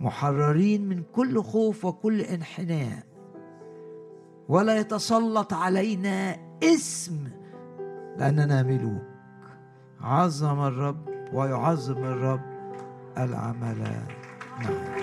[0.00, 3.15] محررين من كل خوف وكل انحناء.
[4.48, 7.28] ولا يتسلط علينا اسم
[8.18, 9.02] لأننا ملوك
[10.00, 12.40] عظم الرب ويعظم الرب
[13.18, 13.78] العمل.
[14.58, 14.96] معه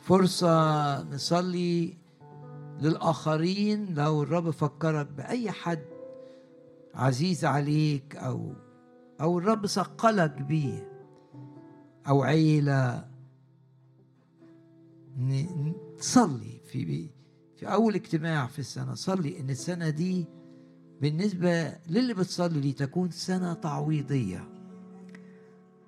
[0.00, 1.96] فرصة نصلي
[2.80, 3.94] للآخرين.
[3.94, 5.84] لو الرب فكرك بأي حد
[6.94, 8.52] عزيز عليك أو
[9.20, 10.88] أو الرب ثقلك بيه
[12.08, 13.15] أو عيلة
[15.98, 17.10] تصلي في
[17.56, 20.26] في أول اجتماع في السنة صلي إن السنة دي
[21.00, 24.48] بالنسبة للي بتصلي لي تكون سنة تعويضية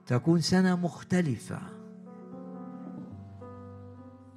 [0.07, 1.61] تكون سنة مختلفة.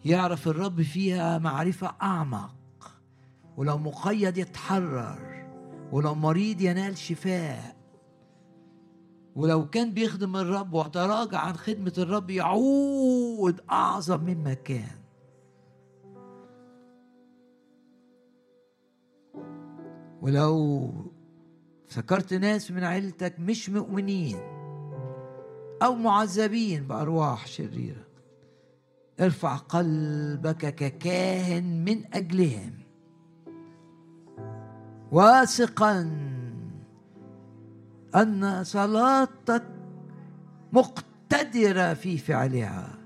[0.06, 2.56] يعرف الرب فيها معرفة أعمق.
[3.58, 5.48] ولو مقيد يتحرر
[5.92, 7.81] ولو مريض ينال شفاء.
[9.36, 15.02] ولو كان بيخدم الرب وتراجع عن خدمة الرب يعود أعظم مما كان.
[20.22, 20.92] ولو
[21.88, 24.38] فكرت ناس من عيلتك مش مؤمنين
[25.84, 28.08] أو معذبين بأرواح شريرة
[29.20, 32.74] ارفع قلبك ككاهن من أجلهم.
[35.12, 36.02] واثقا
[38.16, 39.64] أن صلاتك
[40.74, 42.98] مقتدرة في فعلها.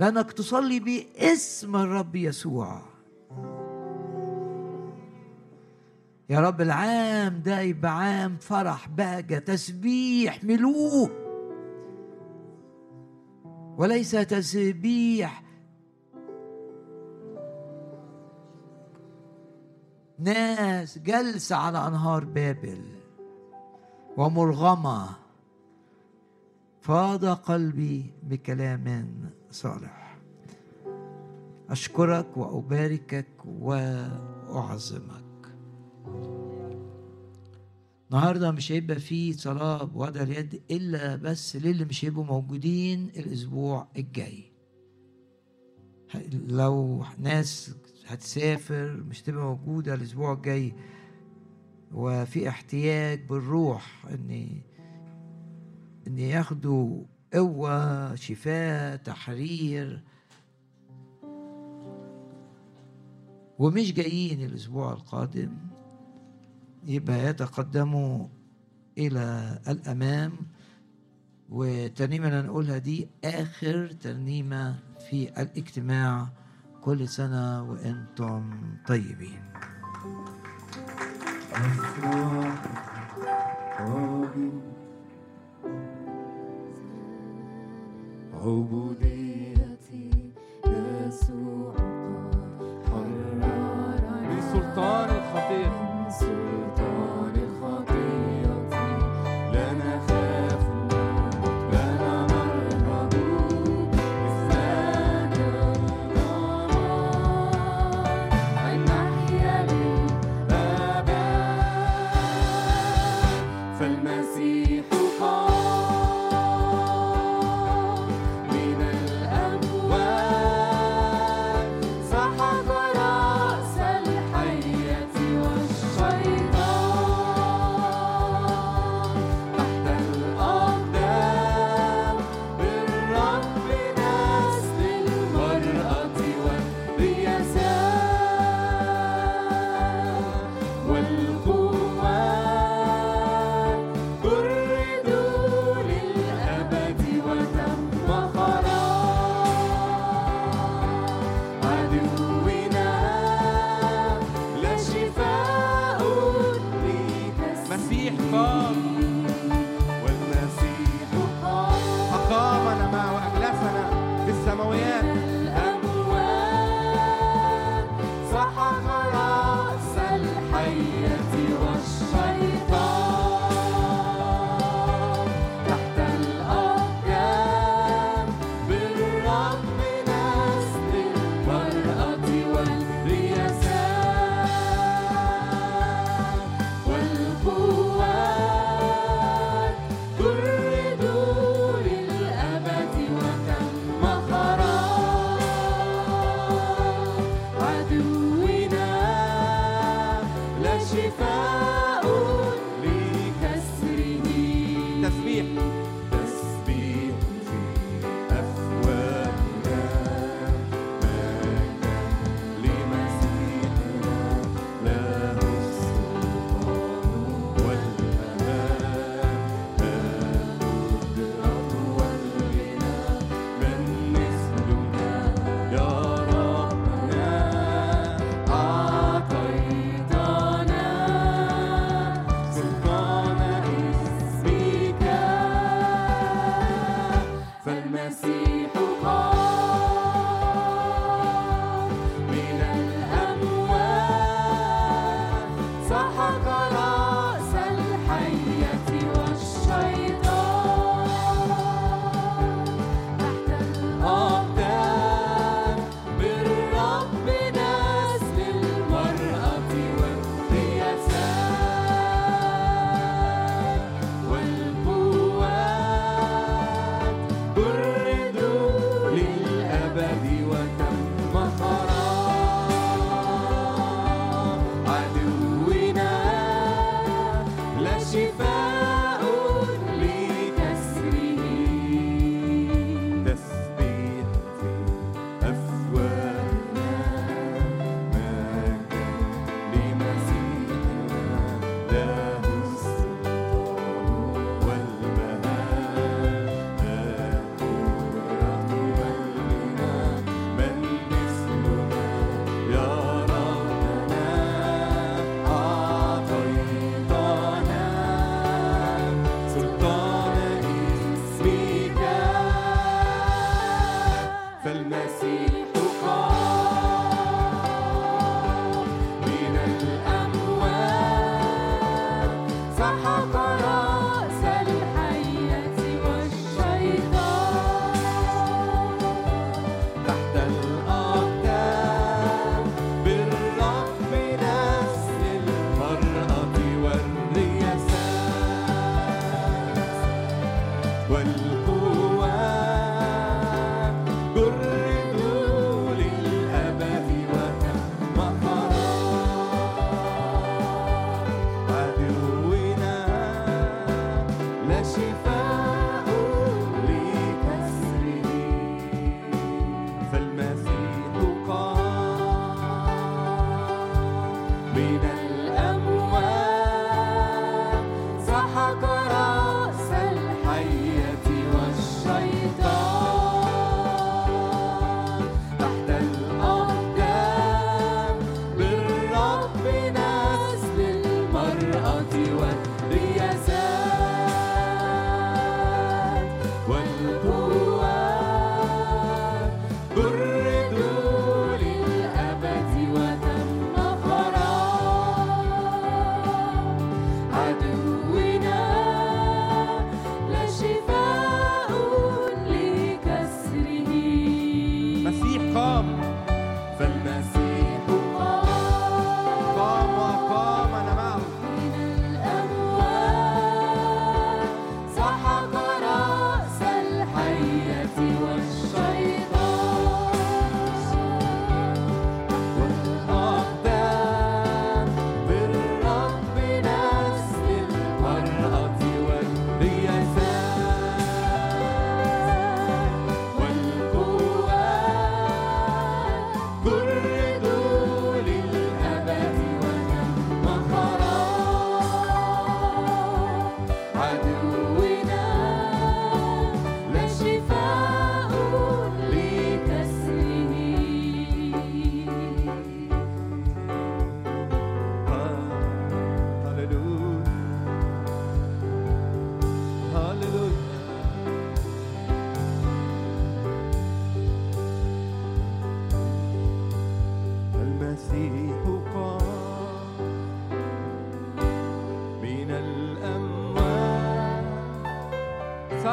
[0.00, 2.82] لأنك تصلي باسم الرب يسوع.
[6.30, 11.10] يا رب العام ده يبقى عام فرح بهجة تسبيح ملوك
[13.78, 15.42] وليس تسبيح
[20.18, 22.93] ناس جلسة على أنهار بابل.
[24.16, 25.08] ومرغمة.
[26.80, 29.14] فاض قلبي بكلام
[29.50, 30.18] صالح.
[31.70, 35.24] أشكرك وأباركك وأعظمك.
[38.10, 44.52] النهارده مش هيبقى فيه صلاة بوضع اليد إلا بس للي مش هيبقوا موجودين الأسبوع الجاي.
[46.32, 47.74] لو ناس
[48.06, 50.72] هتسافر مش تبقى موجودة الأسبوع الجاي
[51.94, 54.60] وفي احتياج بالروح إن
[56.06, 57.04] إن ياخدوا
[57.34, 60.02] قوة شفاء تحرير.
[63.58, 65.56] ومش جايين الأسبوع القادم
[66.86, 68.26] يبقى يتقدموا
[68.98, 70.32] إلى الأمام.
[71.48, 74.78] وترنيمة اللي هنقولها دي آخر ترنيمة
[75.10, 76.28] في الاجتماع
[76.80, 79.43] كل سنة وأنتم طيبين.
[88.44, 89.23] Au bout des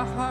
[0.02, 0.31] سحق رأس